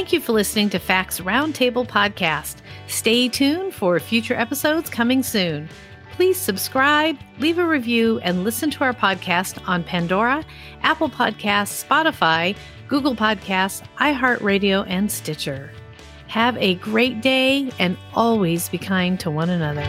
Thank 0.00 0.14
you 0.14 0.20
for 0.20 0.32
listening 0.32 0.70
to 0.70 0.78
FAACT's 0.78 1.20
Roundtable 1.20 1.86
podcast. 1.86 2.62
Stay 2.86 3.28
tuned 3.28 3.74
for 3.74 4.00
future 4.00 4.32
episodes 4.32 4.88
coming 4.88 5.22
soon. 5.22 5.68
Please 6.12 6.38
subscribe, 6.38 7.18
leave 7.38 7.58
a 7.58 7.66
review, 7.66 8.18
and 8.20 8.42
listen 8.42 8.70
to 8.70 8.84
our 8.84 8.94
podcast 8.94 9.62
on 9.68 9.84
Pandora, 9.84 10.42
Apple 10.80 11.10
Podcasts, 11.10 11.86
Spotify, 11.86 12.56
Google 12.88 13.14
Podcasts, 13.14 13.82
iHeartRadio, 13.98 14.86
and 14.88 15.12
Stitcher. 15.12 15.70
Have 16.28 16.56
a 16.56 16.76
great 16.76 17.20
day 17.20 17.70
and 17.78 17.98
always 18.14 18.70
be 18.70 18.78
kind 18.78 19.20
to 19.20 19.30
one 19.30 19.50
another. 19.50 19.84